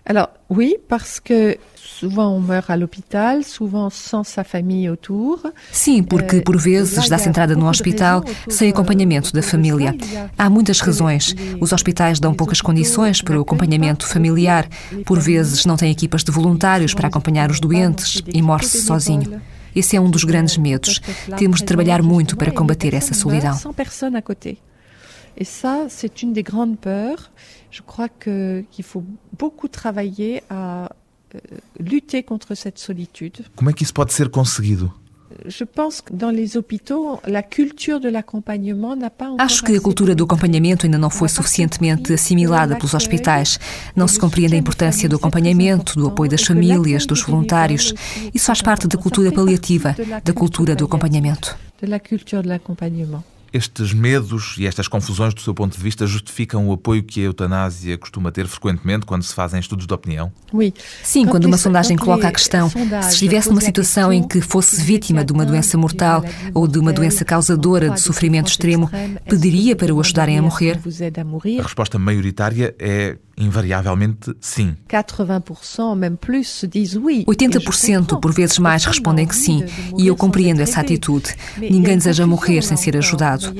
Alors, 0.05 0.29
oui, 0.49 0.77
parce 0.87 1.19
que 1.19 1.59
souvent 1.75 2.33
on 2.35 2.39
meurt 2.39 2.69
à 2.71 2.75
l'hôpital, 2.75 3.43
souvent 3.43 3.91
sans 3.91 4.23
sa 4.23 4.43
famille 4.43 4.89
autour. 4.89 5.39
Sim, 5.71 6.03
porque 6.03 6.41
por 6.41 6.57
vezes 6.57 7.07
dá-se 7.09 7.29
entrada 7.29 7.55
no 7.55 7.67
hospital 7.67 8.23
sem 8.47 8.69
acompanhamento 8.69 9.31
da 9.33 9.43
família. 9.43 9.95
Há 10.37 10.49
muitas 10.49 10.79
razões. 10.79 11.35
Os 11.59 11.73
hospitais 11.73 12.19
dão 12.19 12.33
poucas 12.33 12.61
condições 12.61 13.21
para 13.21 13.37
o 13.37 13.41
acompanhamento 13.41 14.07
familiar. 14.07 14.67
Por 15.05 15.19
vezes 15.19 15.65
não 15.65 15.75
têm 15.75 15.91
equipas 15.91 16.23
de 16.23 16.31
voluntários 16.31 16.93
para 16.93 17.07
acompanhar 17.07 17.51
os 17.51 17.59
doentes 17.59 18.23
e 18.25 18.41
morre-se 18.41 18.81
sozinho. 18.81 19.39
Esse 19.75 19.95
é 19.95 20.01
um 20.01 20.09
dos 20.09 20.23
grandes 20.23 20.57
medos. 20.57 20.99
Temos 21.37 21.59
de 21.59 21.65
trabalhar 21.65 22.01
muito 22.01 22.35
para 22.35 22.51
combater 22.51 22.95
essa 22.95 23.13
solidão. 23.13 23.55
Et 25.37 25.45
ça, 25.45 25.87
c'est 25.89 26.21
une 26.21 26.33
des 26.33 26.43
grandes 26.43 26.77
peurs. 26.77 27.31
Je 27.71 27.81
crois 27.81 28.09
que 28.09 28.63
qu'il 28.71 28.85
faut 28.85 29.03
beaucoup 29.37 29.67
travailler 29.67 30.43
à 30.49 30.89
euh, 31.35 31.39
lutter 31.79 32.23
contre 32.23 32.55
cette 32.55 32.79
solitude. 32.79 33.45
Como 33.55 33.69
é 33.69 33.73
que 33.73 33.83
isso 33.83 33.93
pode 33.93 34.11
ser 34.11 34.29
conseguido? 34.29 34.91
Je 35.45 35.63
pense 35.63 36.01
que 36.01 36.11
dans 36.11 36.31
les 36.31 36.57
hôpitaux, 36.57 37.19
la 37.27 37.43
culture 37.43 37.99
de 37.99 38.09
l'accompagnement 38.09 38.95
n'a 38.95 39.11
pas 39.11 39.27
encore 39.27 39.41
Acho 39.41 39.63
que 39.63 39.75
a 39.75 39.79
cultura 39.79 40.15
do 40.15 40.23
acompanhamento 40.23 40.85
ainda 40.85 40.97
não 40.97 41.09
foi 41.09 41.29
suficientemente 41.29 42.11
assimilada 42.11 42.75
pelos 42.75 42.93
hospitais. 42.93 43.59
Não 43.95 44.07
se 44.07 44.19
compreende 44.19 44.55
a 44.55 44.57
importância 44.57 45.07
do 45.07 45.17
acompanhamento, 45.17 45.95
do 45.95 46.07
apoio 46.07 46.31
das 46.31 46.43
famílias, 46.43 47.05
dos 47.05 47.21
voluntários. 47.21 47.93
Isso 48.33 48.47
faz 48.47 48.61
parte 48.61 48.87
da 48.87 48.97
cultura 48.97 49.31
paliativa, 49.31 49.95
da 50.23 50.33
cultura 50.33 50.75
do 50.75 50.85
acompanhamento. 50.85 51.55
Estes 53.51 53.93
medos 53.93 54.55
e 54.57 54.67
estas 54.67 54.87
confusões, 54.87 55.33
do 55.33 55.41
seu 55.41 55.53
ponto 55.53 55.75
de 55.75 55.83
vista, 55.83 56.05
justificam 56.05 56.67
o 56.67 56.73
apoio 56.73 57.01
que 57.01 57.21
a 57.21 57.23
eutanásia 57.23 57.97
costuma 57.97 58.31
ter 58.31 58.47
frequentemente 58.47 59.05
quando 59.05 59.23
se 59.23 59.33
fazem 59.33 59.59
estudos 59.59 59.87
de 59.87 59.93
opinião? 59.93 60.31
Sim, 61.03 61.25
Quand 61.25 61.31
quando 61.31 61.45
uma 61.45 61.57
sondagem 61.57 61.95
coloca 61.95 62.27
a 62.27 62.31
questão 62.31 62.69
se 62.69 63.13
estivesse 63.13 63.47
numa 63.47 63.61
la 63.61 63.65
situação 63.65 64.11
em 64.11 64.21
que 64.21 64.41
fosse 64.41 64.75
se 64.75 64.81
vítima 64.83 65.23
de 65.23 65.31
uma 65.31 65.45
doença 65.45 65.77
mortal 65.77 66.23
ou 66.53 66.67
de 66.67 66.77
uma 66.77 66.91
doença 66.91 67.23
causadora 67.23 67.89
de 67.89 68.01
sofrimento 68.01 68.47
extremo, 68.47 68.89
est-ce 68.93 69.19
pediria 69.29 69.75
para 69.75 69.93
o 69.93 69.99
ajudarem 69.99 70.37
a 70.37 70.41
demanderiez 70.41 71.25
morrer? 71.25 71.59
A 71.59 71.63
resposta 71.63 71.97
maioritária 71.97 72.75
é, 72.77 73.17
invariavelmente, 73.39 74.35
sim. 74.41 74.75
80%, 74.89 75.95
même 75.95 76.17
plus, 76.17 76.47
se 76.47 76.67
disent 76.67 77.01
oui. 77.01 77.23
80% 77.25 78.19
por 78.19 78.33
vezes 78.33 78.59
mais 78.59 78.83
respondem 78.83 79.25
que 79.25 79.35
sim, 79.35 79.63
e 79.97 80.07
eu 80.07 80.15
compreendo 80.15 80.61
essa 80.61 80.81
atitude. 80.81 81.33
Ninguém 81.57 81.97
deseja 81.97 82.27
morrer 82.27 82.61
sem 82.61 82.75
ser 82.75 82.97
ajudado. 82.97 83.53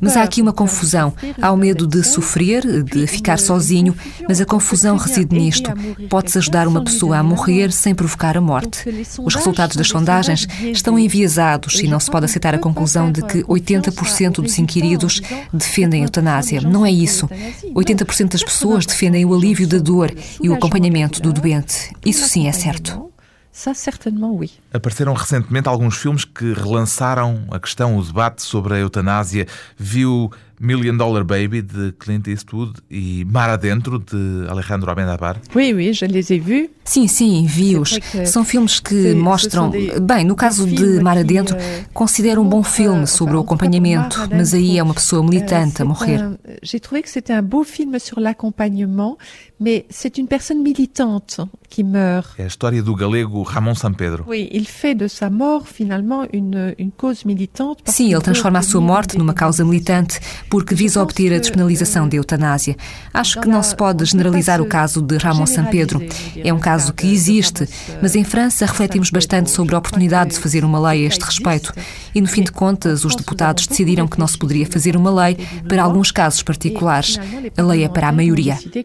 Mas 0.00 0.16
há 0.16 0.22
aqui 0.22 0.40
uma 0.40 0.52
confusão. 0.52 1.12
Há 1.40 1.52
o 1.52 1.56
medo 1.56 1.86
de 1.86 2.02
sofrer, 2.02 2.82
de 2.82 3.06
ficar 3.06 3.38
sozinho, 3.38 3.94
mas 4.26 4.40
a 4.40 4.46
confusão 4.46 4.96
reside 4.96 5.36
nisto. 5.36 5.70
Pode-se 6.08 6.38
ajudar 6.38 6.66
uma 6.66 6.82
pessoa 6.82 7.18
a 7.18 7.22
morrer 7.22 7.70
sem 7.72 7.94
provocar 7.94 8.36
a 8.36 8.40
morte. 8.40 8.88
Os 9.22 9.34
resultados 9.34 9.76
das 9.76 9.88
sondagens 9.88 10.46
estão 10.62 10.98
enviesados 10.98 11.80
e 11.80 11.86
não 11.86 12.00
se 12.00 12.10
pode 12.10 12.24
aceitar 12.24 12.54
a 12.54 12.58
conclusão 12.58 13.12
de 13.12 13.22
que 13.22 13.42
80% 13.44 14.42
dos 14.42 14.58
inquiridos 14.58 15.20
defendem 15.52 16.02
a 16.02 16.04
eutanásia. 16.06 16.60
Não 16.62 16.86
é 16.86 16.90
isso. 16.90 17.28
80% 17.74 18.32
das 18.32 18.42
pessoas 18.42 18.86
defendem 18.86 19.25
o 19.26 19.34
alívio 19.34 19.66
da 19.66 19.78
dor 19.78 20.14
e 20.42 20.48
o 20.48 20.54
acompanhamento 20.54 21.20
do 21.20 21.32
doente. 21.32 21.92
Isso 22.04 22.26
sim 22.28 22.46
é 22.48 22.52
certo. 22.52 23.10
Ça, 23.52 23.72
certainement, 23.72 24.32
oui. 24.34 24.50
Apareceram 24.76 25.14
recentemente 25.14 25.68
alguns 25.68 25.96
filmes 25.96 26.24
que 26.24 26.52
relançaram 26.52 27.46
a 27.50 27.58
questão, 27.58 27.96
o 27.96 28.04
debate 28.04 28.42
sobre 28.42 28.74
a 28.74 28.78
eutanásia. 28.78 29.46
Viu 29.76 30.30
Million 30.58 30.96
Dollar 30.96 31.24
Baby, 31.24 31.62
de 31.62 31.92
Clint 31.98 32.26
Eastwood, 32.28 32.80
e 32.90 33.24
Mar 33.26 33.50
Adentro, 33.50 33.98
de 33.98 34.46
Alejandro 34.48 34.90
Amenábar. 34.90 35.38
Oui, 35.54 35.72
oui, 35.74 35.92
je 35.92 36.06
les 36.06 36.30
ai 36.30 36.40
vus. 36.40 36.70
Sim, 36.84 37.08
sim, 37.08 37.46
vi-os. 37.46 37.98
São 38.26 38.44
filmes 38.44 38.80
que 38.80 39.12
mostram. 39.14 39.70
Bem, 40.00 40.24
no 40.24 40.36
caso 40.36 40.66
de 40.66 41.00
Mar 41.00 41.18
Adentro, 41.18 41.56
considero 41.92 42.40
um 42.40 42.48
bom 42.48 42.62
filme 42.62 43.06
sobre 43.06 43.36
o 43.36 43.40
acompanhamento, 43.40 44.28
mas 44.30 44.54
aí 44.54 44.78
é 44.78 44.82
uma 44.82 44.94
pessoa 44.94 45.22
militante 45.22 45.82
a 45.82 45.84
morrer. 45.84 46.20
J'ai 46.62 46.80
trouvé 46.80 47.02
que 47.02 47.10
c'était 47.10 47.34
un 47.34 47.42
beau 47.42 47.64
film 47.64 47.98
sur 47.98 48.20
l'accompagnement, 48.20 49.18
mais 49.58 49.84
c'est 49.90 50.16
une 50.16 50.28
personne 50.28 50.62
militante 50.62 51.40
qui 51.68 51.82
meurt. 51.82 52.38
É 52.38 52.44
a 52.44 52.46
história 52.46 52.82
do 52.82 52.94
galego 52.94 53.42
Ramon 53.42 53.74
Sampedro. 53.74 54.24
Oui, 54.26 54.48
il 54.52 54.65
fait 54.68 54.94
de 54.94 55.08
sa 55.08 55.30
mort 55.30 55.66
finalement 55.66 56.24
une, 56.32 56.74
une 56.78 56.90
cause 56.90 57.24
militante. 57.24 57.82
parce 57.82 57.96
Sim, 57.96 58.12
ele 58.12 58.22
transforma 58.22 58.58
a 58.58 58.62
sua 58.62 58.80
obtenir 58.80 58.96
morte 58.96 59.18
numa 59.18 59.34
causa 59.34 59.64
militante 59.64 60.20
porque 60.48 60.74
visa 60.74 61.02
obter 61.02 61.32
a 61.32 61.38
despenalização 61.38 62.08
da 62.08 62.16
eutanásia. 62.16 62.76
Acho 63.12 63.40
que 63.40 63.48
não 63.48 63.62
se 63.62 63.74
pode 63.74 64.04
generalizar 64.04 64.60
o 64.60 64.66
caso 64.66 65.00
de 65.00 65.16
Ramon 65.16 65.46
Sampedro. 65.46 66.00
É 66.36 66.52
um 66.52 66.58
caso 66.58 66.92
que 66.92 67.06
existe, 67.06 67.68
mas 68.00 68.14
em 68.14 68.24
França 68.24 68.66
refletimos 68.66 69.10
bastante 69.10 69.50
sobre 69.50 69.74
a 69.74 69.78
oportunidade 69.78 70.30
de 70.30 70.38
fazer 70.38 70.64
uma 70.64 70.78
lei 70.90 71.04
a 71.04 71.08
este 71.08 71.24
respeito. 71.24 71.72
E 72.14 72.20
no 72.20 72.28
fim 72.28 72.42
de 72.42 72.52
contas, 72.52 73.04
os 73.04 73.14
deputados 73.14 73.66
decidiram 73.66 74.06
que 74.06 74.18
não 74.18 74.26
se 74.26 74.38
poderia 74.38 74.66
fazer 74.66 74.96
uma 74.96 75.10
lei 75.10 75.36
para 75.68 75.82
alguns 75.82 76.10
casos 76.10 76.42
particulares. 76.42 77.18
A 77.56 77.62
lei 77.62 77.84
é 77.84 77.88
para 77.88 78.08
a 78.08 78.12
maioria. 78.12 78.54
décidé 78.54 78.84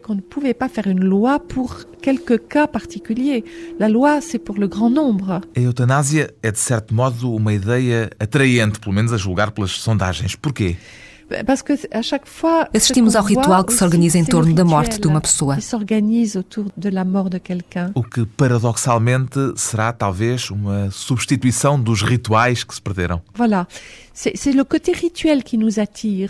eutanásia 5.72 6.32
é, 6.42 6.52
de 6.52 6.58
certo 6.58 6.94
modo, 6.94 7.34
uma 7.34 7.52
ideia 7.52 8.10
atraente, 8.20 8.78
pelo 8.78 8.94
menos 8.94 9.12
a 9.12 9.16
julgar 9.16 9.50
pelas 9.50 9.72
sondagens. 9.72 10.36
Porquê? 10.36 10.76
Assistimos 12.74 13.16
ao 13.16 13.24
ritual 13.24 13.64
que 13.64 13.72
se 13.72 13.82
organiza 13.82 14.18
em 14.18 14.24
torno 14.24 14.54
da 14.54 14.64
morte 14.64 15.00
de 15.00 15.06
uma 15.06 15.20
pessoa. 15.20 15.56
O 17.94 18.02
que, 18.02 18.26
paradoxalmente, 18.26 19.38
será 19.56 19.92
talvez 19.92 20.50
uma 20.50 20.90
substituição 20.90 21.80
dos 21.80 22.02
rituais 22.02 22.64
que 22.64 22.74
se 22.74 22.82
perderam. 22.82 23.22
Voilà. 23.34 23.66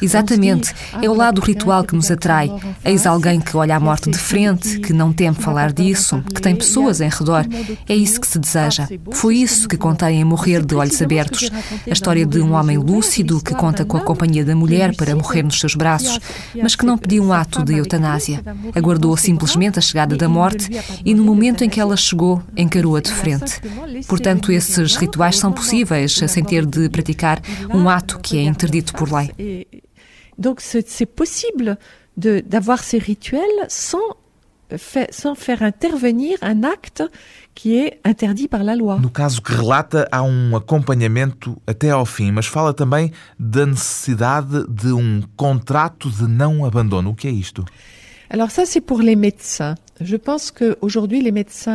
Exatamente. 0.02 0.72
É 1.00 1.08
o 1.08 1.14
ah, 1.14 1.16
lado 1.16 1.40
ritual 1.40 1.84
que 1.84 1.94
nos 1.94 2.10
atrai. 2.10 2.50
Eis 2.84 3.06
alguém 3.06 3.40
que 3.40 3.56
olha 3.56 3.76
a 3.76 3.80
morte 3.80 4.10
de 4.10 4.18
frente, 4.18 4.78
que 4.78 4.92
não 4.92 5.12
teme 5.12 5.36
falar 5.36 5.72
disso, 5.72 6.22
que 6.34 6.40
tem 6.40 6.54
pessoas 6.54 7.00
em 7.00 7.08
redor. 7.08 7.46
É 7.88 7.94
isso 7.94 8.20
que 8.20 8.26
se 8.26 8.38
deseja. 8.38 8.88
Foi 9.12 9.36
isso 9.36 9.68
que 9.68 9.76
contei 9.76 10.14
em 10.14 10.24
Morrer 10.24 10.64
de 10.64 10.74
Olhos 10.74 11.00
Abertos. 11.02 11.50
A 11.86 11.92
história 11.92 12.24
de 12.24 12.40
um 12.40 12.52
homem 12.52 12.78
lúcido 12.78 13.40
que 13.40 13.54
conta 13.54 13.84
com 13.84 13.96
a 13.96 14.00
companhia 14.00 14.44
da 14.44 14.54
mulher 14.54 14.94
para 14.96 15.16
morrer 15.16 15.42
nos 15.42 15.58
seus 15.58 15.74
braços, 15.74 16.18
mas 16.60 16.76
que 16.76 16.86
não 16.86 16.96
pediu 16.96 17.24
um 17.24 17.32
ato 17.32 17.64
de 17.64 17.74
eutanásia. 17.74 18.42
Aguardou 18.74 19.16
simplesmente 19.16 19.78
a 19.78 19.82
chegada 19.82 20.16
da 20.16 20.28
morte 20.28 20.68
e 21.04 21.14
no 21.14 21.24
momento 21.24 21.64
em 21.64 21.68
que 21.68 21.80
ela 21.80 21.96
chegou, 21.96 22.42
encarou-a 22.56 23.00
de 23.00 23.12
frente. 23.12 23.60
laissé 23.86 24.08
Portanto, 24.08 24.52
esses 24.52 24.96
rituais 24.96 25.38
são 25.38 25.50
moment 25.50 25.60
possíveis, 25.60 26.20
sem 26.28 26.44
ter 26.44 26.66
de 26.66 26.88
praticar 26.88 27.40
um 27.74 27.88
ato 27.88 28.18
que 28.20 28.38
é 28.38 28.42
interdito 28.42 28.92
por 28.94 29.08
lei. 29.12 29.66
Donc 30.38 30.60
c'est 30.60 31.06
possible 31.06 31.78
de 32.16 32.40
d'avoir 32.46 32.82
ces 32.82 32.98
rituels 32.98 33.66
sans 33.68 34.16
fa- 34.76 35.06
sans 35.10 35.34
faire 35.34 35.62
intervenir 35.62 36.38
un 36.42 36.62
acte 36.64 37.02
qui 37.54 37.76
est 37.76 38.00
interdit 38.04 38.48
par 38.48 38.64
la 38.64 38.74
loi. 38.74 38.98
No 38.98 39.10
caso 39.10 39.42
que 39.42 39.52
relata, 39.54 40.08
há 40.10 40.22
um 40.22 40.56
acompanhamento 40.56 41.60
até 41.66 41.90
ao 41.90 42.06
fim, 42.06 42.30
mas 42.32 42.46
fala 42.46 42.72
também 42.72 43.12
da 43.38 43.66
necessidade 43.66 44.64
de 44.68 44.92
um 44.92 45.22
contrato 45.36 46.10
de 46.10 46.26
não 46.26 46.64
abandono. 46.64 47.10
O 47.10 47.14
que 47.14 47.28
é 47.28 47.30
isto? 47.30 47.64
Alors 48.30 48.50
ça, 48.50 48.64
c'est 48.64 48.80
pour 48.80 49.00
les 49.02 49.14
médecins. 49.16 49.74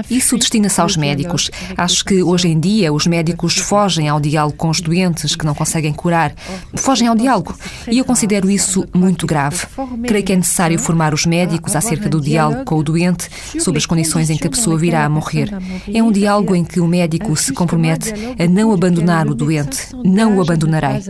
Isso 0.09 0.37
destina-se 0.37 0.79
aos 0.79 0.97
médicos. 0.97 1.49
Acho 1.77 2.05
que 2.05 2.21
hoje 2.23 2.47
em 2.47 2.59
dia 2.59 2.91
os 2.91 3.07
médicos 3.07 3.57
fogem 3.57 4.07
ao 4.07 4.19
diálogo 4.19 4.57
com 4.57 4.69
os 4.69 4.81
doentes 4.81 5.35
que 5.35 5.45
não 5.45 5.53
conseguem 5.55 5.93
curar. 5.93 6.33
Fogem 6.75 7.07
ao 7.07 7.15
diálogo. 7.15 7.55
E 7.89 7.97
eu 7.97 8.05
considero 8.05 8.49
isso 8.49 8.85
muito 8.93 9.25
grave. 9.25 9.65
Creio 10.05 10.23
que 10.23 10.33
é 10.33 10.35
necessário 10.35 10.79
formar 10.79 11.13
os 11.13 11.25
médicos 11.25 11.75
acerca 11.75 12.09
do 12.09 12.21
diálogo 12.21 12.65
com 12.65 12.75
o 12.75 12.83
doente 12.83 13.29
sobre 13.59 13.77
as 13.77 13.85
condições 13.85 14.29
em 14.29 14.37
que 14.37 14.47
a 14.47 14.49
pessoa 14.49 14.77
virá 14.77 15.05
a 15.05 15.09
morrer. 15.09 15.49
É 15.93 16.01
um 16.01 16.11
diálogo 16.11 16.55
em 16.55 16.63
que 16.63 16.79
o 16.79 16.87
médico 16.87 17.35
se 17.35 17.53
compromete 17.53 18.13
a 18.37 18.47
não 18.47 18.71
abandonar 18.71 19.27
o 19.27 19.35
doente. 19.35 19.89
Não 20.03 20.37
o 20.37 20.41
abandonarei. 20.41 21.01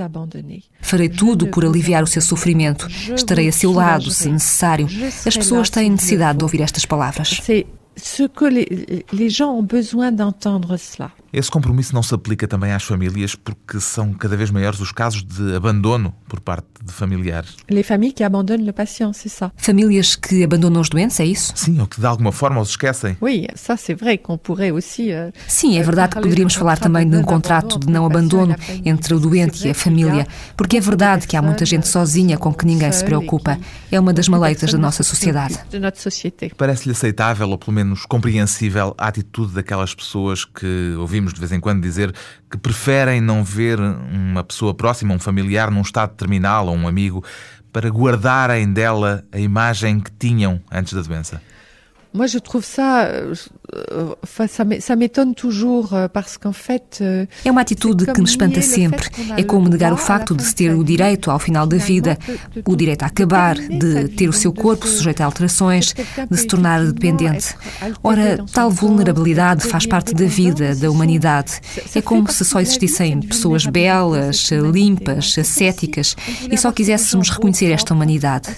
Farei 0.82 1.10
tudo 1.10 1.48
por 1.48 1.66
aliviar 1.66 2.04
o 2.04 2.08
seu 2.08 2.22
sofrimento. 2.22 2.88
Estarei 3.14 3.48
a 3.48 3.52
seu 3.52 3.72
lado, 3.72 4.10
se 4.12 4.30
necessário. 4.30 4.88
As 5.26 5.36
pessoas 5.36 5.70
têm 5.70 5.90
necessidade 5.90 6.38
de 6.38 6.44
ouvir 6.44 6.62
estas 6.62 6.86
palavras. 6.86 7.07
Ce 7.12 8.24
que 8.24 8.46
les 8.46 9.30
gens 9.30 9.52
ont 9.52 9.64
besoin 9.64 10.12
d'entendre 10.12 10.78
cela. 10.78 11.12
Esse 11.32 11.52
compromisso 11.52 11.94
não 11.94 12.02
se 12.02 12.14
aplica 12.14 12.48
também 12.48 12.72
às 12.72 12.84
famílias 12.84 13.36
porque 13.36 13.80
são 13.80 14.14
cada 14.14 14.36
vez 14.38 14.50
maiores 14.50 14.80
os 14.80 14.92
casos 14.92 15.24
de 15.24 15.56
abandono 15.56 16.14
por 16.28 16.40
parte 16.40 16.68
de 16.84 16.94
familiares. 16.94 17.56
Les 17.70 17.86
familles 17.86 18.14
qui 18.14 18.24
abandonnent 18.24 18.66
le 18.66 18.72
patient, 18.72 19.12
c'est 19.14 19.30
ça. 19.30 19.52
Famílias 19.58 20.16
que 20.16 20.44
abandonam 20.44 20.82
os 20.82 20.90
doentes, 20.90 21.20
é 21.20 21.26
isso? 21.26 21.54
Sim, 21.56 21.80
ou 21.82 21.88
que 21.88 22.00
de 22.00 22.06
alguma 22.06 22.32
forma 22.32 22.62
os 22.62 22.70
esquecem. 22.70 23.18
Oui, 23.22 23.48
ça 23.56 23.76
c'est 23.78 23.94
vrai 23.94 24.18
qu'on 24.18 24.38
pourrait 24.38 24.72
aussi. 24.72 25.12
Uh, 25.12 25.32
Sim, 25.48 25.78
é 25.78 25.84
verdade 25.84 26.16
que 26.16 26.22
poderíamos 26.22 26.56
falar 26.56 26.78
também 26.78 27.08
de 27.08 27.18
um 27.18 27.24
contrato 27.24 27.80
de 27.80 27.92
não 27.92 28.06
abandono 28.06 28.56
entre 28.86 29.14
o 29.14 29.20
doente 29.20 29.68
e 29.68 29.72
a 29.72 29.76
família, 29.76 30.28
porque 30.56 30.78
é 30.78 30.82
verdade 30.82 31.28
que 31.28 31.36
há 31.36 31.42
muita 31.42 31.66
gente 31.66 31.88
sozinha 31.88 32.38
com 32.38 32.54
que 32.54 32.66
ninguém 32.66 32.92
se 32.92 33.04
preocupa. 33.04 33.60
É 33.92 34.00
uma 34.00 34.14
das 34.14 34.28
maleitas 34.28 34.72
da 34.72 34.78
nossa 34.78 35.04
sociedade. 35.04 35.60
Parece-lhe 36.58 36.92
aceitável 36.92 37.50
ou 37.50 37.58
pelo 37.58 37.74
menos 37.74 38.06
compreensível 38.06 38.96
a 38.98 39.08
atitude 39.08 39.54
daquelas 39.54 39.94
pessoas 39.94 40.46
que 40.46 40.96
ouvimos 40.98 41.17
ouvimos 41.18 41.34
de 41.34 41.40
vez 41.40 41.52
em 41.52 41.60
quando 41.60 41.82
dizer 41.82 42.14
que 42.50 42.58
preferem 42.58 43.20
não 43.20 43.44
ver 43.44 43.80
uma 43.80 44.44
pessoa 44.44 44.74
próxima, 44.74 45.14
um 45.14 45.20
familiar, 45.20 45.72
num 45.72 45.82
estado 45.82 46.16
terminal 46.16 46.68
ou 46.68 46.76
um 46.76 46.88
amigo, 46.88 47.24
para 47.74 47.90
guardarem 47.90 48.72
dela 48.72 49.24
a 49.32 49.40
imagem 49.40 50.00
que 50.00 50.12
tinham 50.12 50.62
antes 50.72 50.94
da 50.94 51.02
doença. 51.02 51.42
Moi, 52.14 52.28
je 52.28 52.40
trouve 52.40 52.66
ça, 52.66 53.10
euh, 53.76 54.16
ça, 54.80 54.96
m'étonne 54.96 55.36
toujours 55.36 55.94
euh, 55.94 56.08
parce 56.08 56.38
qu'en 56.38 56.54
fait. 56.54 57.00
Euh, 57.02 57.26
é 57.44 57.52
uma 57.52 57.62
atitude 57.62 58.06
que 58.06 58.22
me 58.22 58.28
espanta 58.28 58.62
sempre. 58.62 59.10
É 59.36 59.44
como 59.44 59.68
negar 59.70 59.94
o 59.94 59.98
facto 59.98 60.36
de 60.36 60.44
se 60.44 60.56
ter 60.56 60.74
o 60.74 60.84
direito 60.84 61.30
ao 61.30 61.40
final 61.40 61.68
da 61.68 61.78
vida, 61.78 62.18
o 62.66 62.76
direito 62.76 63.04
a 63.04 63.08
acabar, 63.08 63.56
de 63.56 64.08
ter 64.10 64.30
o 64.30 64.34
seu 64.34 64.54
corpo 64.54 64.88
sujeito 64.88 65.22
a 65.22 65.26
alterações, 65.26 65.94
de 66.30 66.38
se 66.38 66.48
tornar 66.48 66.86
dependente. 66.86 67.56
Ora, 68.04 68.44
tal 68.52 68.70
vulnerabilidade 68.72 69.66
faz 69.66 69.86
parte 69.86 70.14
da 70.14 70.26
vida, 70.26 70.76
da 70.76 70.90
humanidade. 70.90 71.60
É 71.94 72.02
como 72.02 72.32
se 72.32 72.46
só 72.46 72.62
existissem 72.62 73.22
pessoas 73.22 73.66
belas, 73.66 74.50
limpas, 74.52 75.38
ascéticas 75.38 76.16
e 76.50 76.58
só 76.58 76.72
quiséssemos 76.72 77.30
reconhecer 77.30 77.72
esta 77.72 77.94
humanidade. 77.94 78.50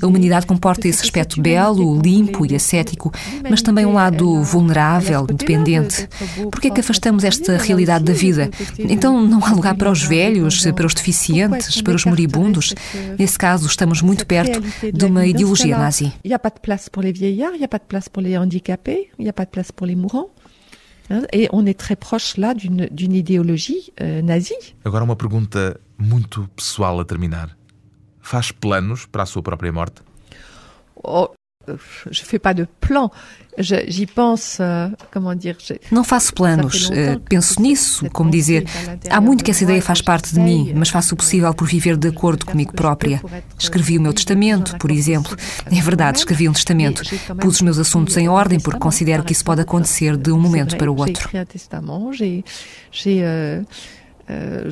A 0.00 0.06
humanidade 0.06 0.46
comporta 0.46 0.88
esse 0.88 1.02
aspecto 1.02 1.40
belo, 1.40 2.00
limpo 2.00 2.46
e 2.46 2.54
ascético 2.54 3.12
mas 3.48 3.62
também 3.62 3.86
um 3.86 3.92
lado 3.92 4.42
vulnerável, 4.54 5.26
dependente. 5.26 6.08
Por 6.50 6.60
que 6.60 6.68
é 6.68 6.70
que 6.70 6.80
afastamos 6.80 7.24
esta 7.24 7.52
realidade 7.56 8.04
da 8.04 8.12
vida? 8.12 8.50
Então 8.78 9.12
não 9.32 9.40
há 9.44 9.50
lugar 9.50 9.74
para 9.76 9.90
os 9.90 10.02
velhos, 10.02 10.54
para 10.76 10.86
os 10.86 10.94
deficientes, 10.94 11.82
para 11.82 11.96
os 11.96 12.04
moribundos? 12.04 12.74
Nesse 13.18 13.36
caso, 13.36 13.66
estamos 13.66 14.00
muito 14.00 14.24
perto 14.26 14.58
de 14.98 15.04
uma 15.04 15.26
ideologia 15.26 15.76
nazi. 15.76 16.12
Il 16.24 16.28
n'y 16.28 16.34
a 16.34 16.38
pas 16.38 16.54
de 16.56 16.60
place 16.60 16.88
pour 16.88 17.02
les 17.02 17.12
vieillards, 17.12 17.54
il 17.54 17.58
n'y 17.58 17.64
a 17.64 17.68
pas 17.68 17.82
de 17.84 17.88
place 17.92 18.08
pour 18.08 18.22
les 18.22 18.36
handicapés, 18.38 19.10
il 19.18 19.24
n'y 19.24 19.30
a 19.30 19.32
pas 19.32 19.44
de 19.44 19.50
place 19.50 19.72
pour 19.72 19.86
les 19.86 19.96
mourants. 19.96 20.30
Et 21.32 21.48
on 21.52 21.66
est 21.66 21.78
très 21.78 21.96
proche 21.96 22.38
là 22.38 22.54
d'une 22.54 23.14
idéologie 23.22 23.92
euh, 24.00 24.22
nazie. 24.22 24.74
Agora 24.84 25.04
uma 25.04 25.16
pergunta 25.16 25.78
muito 25.98 26.48
pessoal 26.56 27.00
a 27.00 27.04
terminar. 27.04 27.48
Faz 28.20 28.52
planos 28.52 29.04
para 29.12 29.24
a 29.24 29.26
sua 29.26 29.42
própria 29.42 29.72
morte? 29.72 30.02
Oh, 30.96 31.28
je 32.10 32.22
fais 32.22 32.38
pas 32.38 32.54
de 32.54 32.66
plan. 32.80 33.10
J'y 33.56 34.06
pense, 34.06 34.58
euh, 34.60 34.88
comment 35.12 35.34
dire. 35.34 35.56
Não 35.92 36.02
faço 36.02 36.34
planos. 36.34 36.90
Eh, 36.90 37.20
penso 37.28 37.62
nisso, 37.62 38.10
como 38.10 38.28
dizer. 38.28 38.64
Há 39.08 39.20
muito 39.20 39.44
que 39.44 39.50
essa 39.50 39.62
ideia 39.62 39.80
faz 39.80 40.02
parte 40.02 40.34
de 40.34 40.40
mim, 40.40 40.72
mas 40.74 40.88
faço 40.88 41.14
o 41.14 41.16
possível 41.16 41.54
por 41.54 41.68
viver 41.68 41.96
de 41.96 42.08
acordo 42.08 42.44
comigo 42.44 42.72
própria. 42.72 43.22
Escrevi 43.56 43.96
o 43.96 44.00
meu 44.00 44.12
testamento, 44.12 44.76
por 44.78 44.90
exemplo. 44.90 45.36
É 45.66 45.80
verdade, 45.80 46.18
escrevi 46.18 46.48
um 46.48 46.52
testamento. 46.52 47.02
Pus 47.40 47.56
os 47.56 47.62
meus 47.62 47.78
assuntos 47.78 48.16
em 48.16 48.28
ordem 48.28 48.58
porque 48.58 48.80
considero 48.80 49.22
que 49.22 49.32
isso 49.32 49.44
pode 49.44 49.60
acontecer 49.60 50.16
de 50.16 50.32
um 50.32 50.40
momento 50.40 50.76
para 50.76 50.90
o 50.90 50.96
outro. 50.96 51.30
Euh, 53.06 53.62
euh, 54.30 54.70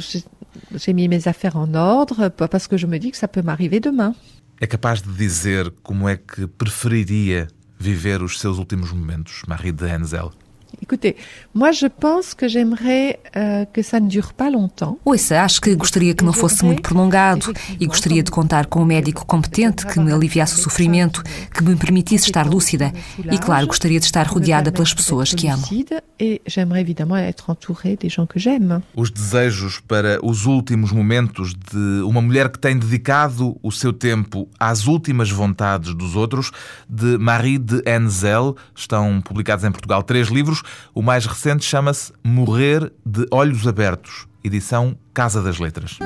j'ai 0.74 0.92
mis 0.92 1.09
mes 1.09 1.28
affaires 1.28 1.57
en 1.57 1.74
ordre 1.74 2.28
parce 2.28 2.66
que 2.66 2.76
je 2.76 2.87
me 2.87 2.98
dis 2.98 3.11
que 3.11 3.16
ça 3.16 3.28
peut 3.28 3.42
m'arriver 3.42 3.81
demain. 3.81 4.14
É 4.62 4.66
capaz 4.68 5.03
de 5.03 5.12
dizer 5.12 5.75
como 5.83 6.09
é 6.09 6.16
que 6.16 6.46
preferiria 6.46 7.48
viver 7.77 8.22
os 8.22 8.38
seus 8.38 8.59
últimos 8.59 8.92
momentos, 8.92 9.42
Marie 9.48 9.72
de 9.72 9.88
Henzel? 9.88 10.31
Écoutez, 10.83 11.16
moi 11.55 11.71
je 11.71 11.87
pense 11.87 12.35
que 12.35 12.49
j'aimerais 12.49 13.21
uh, 13.37 13.66
que 13.73 13.83
ça 13.83 14.01
ne 14.01 14.09
dure 14.09 14.33
pas 14.33 14.51
longtemps. 14.51 14.99
Ouça, 15.05 15.42
acho 15.45 15.61
que 15.61 15.75
gostaria 15.75 16.12
que 16.12 16.25
não 16.25 16.33
fosse 16.33 16.64
muito 16.64 16.83
prolongado 16.83 17.53
e 17.81 17.87
gostaria 17.87 18.23
de 18.23 18.31
contar 18.31 18.66
com 18.66 18.83
um 18.83 18.85
médico 18.85 19.25
competente 19.25 19.87
que 19.87 20.01
me 20.01 20.12
aliviasse 20.12 20.57
o 20.57 20.59
sofrimento, 20.59 21.23
que 21.55 21.62
me 21.62 21.77
permitisse 21.77 22.27
estar 22.27 22.47
lúcida 22.47 22.92
e, 23.31 23.38
claro, 23.38 23.66
gostaria 23.66 24.01
de 24.01 24.07
estar 24.07 24.27
rodeada 24.27 24.73
pelas 24.73 24.92
pessoas 24.92 25.33
que 25.33 25.49
amo. 25.49 25.62
E 26.21 26.40
j'aimerais 26.47 26.83
évidemment 26.83 27.16
être 27.16 27.51
entourée 27.51 27.97
des 27.97 28.09
gens 28.09 28.27
que 28.27 28.38
j'aime. 28.38 28.81
Os 28.95 29.11
desejos 29.11 29.81
para 29.81 30.25
os 30.25 30.47
últimos 30.47 30.92
momentos 30.92 31.53
de 31.53 32.03
uma 32.05 32.23
mulher 32.23 32.49
que 32.49 32.61
tem 32.61 32.79
dedicado 32.79 33.59
o 33.61 33.73
seu 33.73 33.92
tempo 33.92 34.49
às 34.59 34.87
últimas 34.87 35.31
vontades 35.31 35.95
dos 35.95 36.14
outros, 36.14 36.53
de 36.88 37.18
Marie 37.18 37.59
de 37.59 37.83
Henzel, 37.85 38.57
estão 38.73 39.21
publicados 39.21 39.64
em 39.64 39.73
Portugal 39.73 40.03
três 40.05 40.29
livros. 40.29 40.62
O 40.95 41.03
mais 41.03 41.27
recente 41.27 41.65
chama-se 41.65 42.13
Morrer 42.23 42.93
de 43.05 43.27
Olhos 43.31 43.67
Abertos, 43.67 44.27
edição 44.45 44.97
Casa 45.13 45.43
das 45.43 45.59
Letras. 45.59 45.99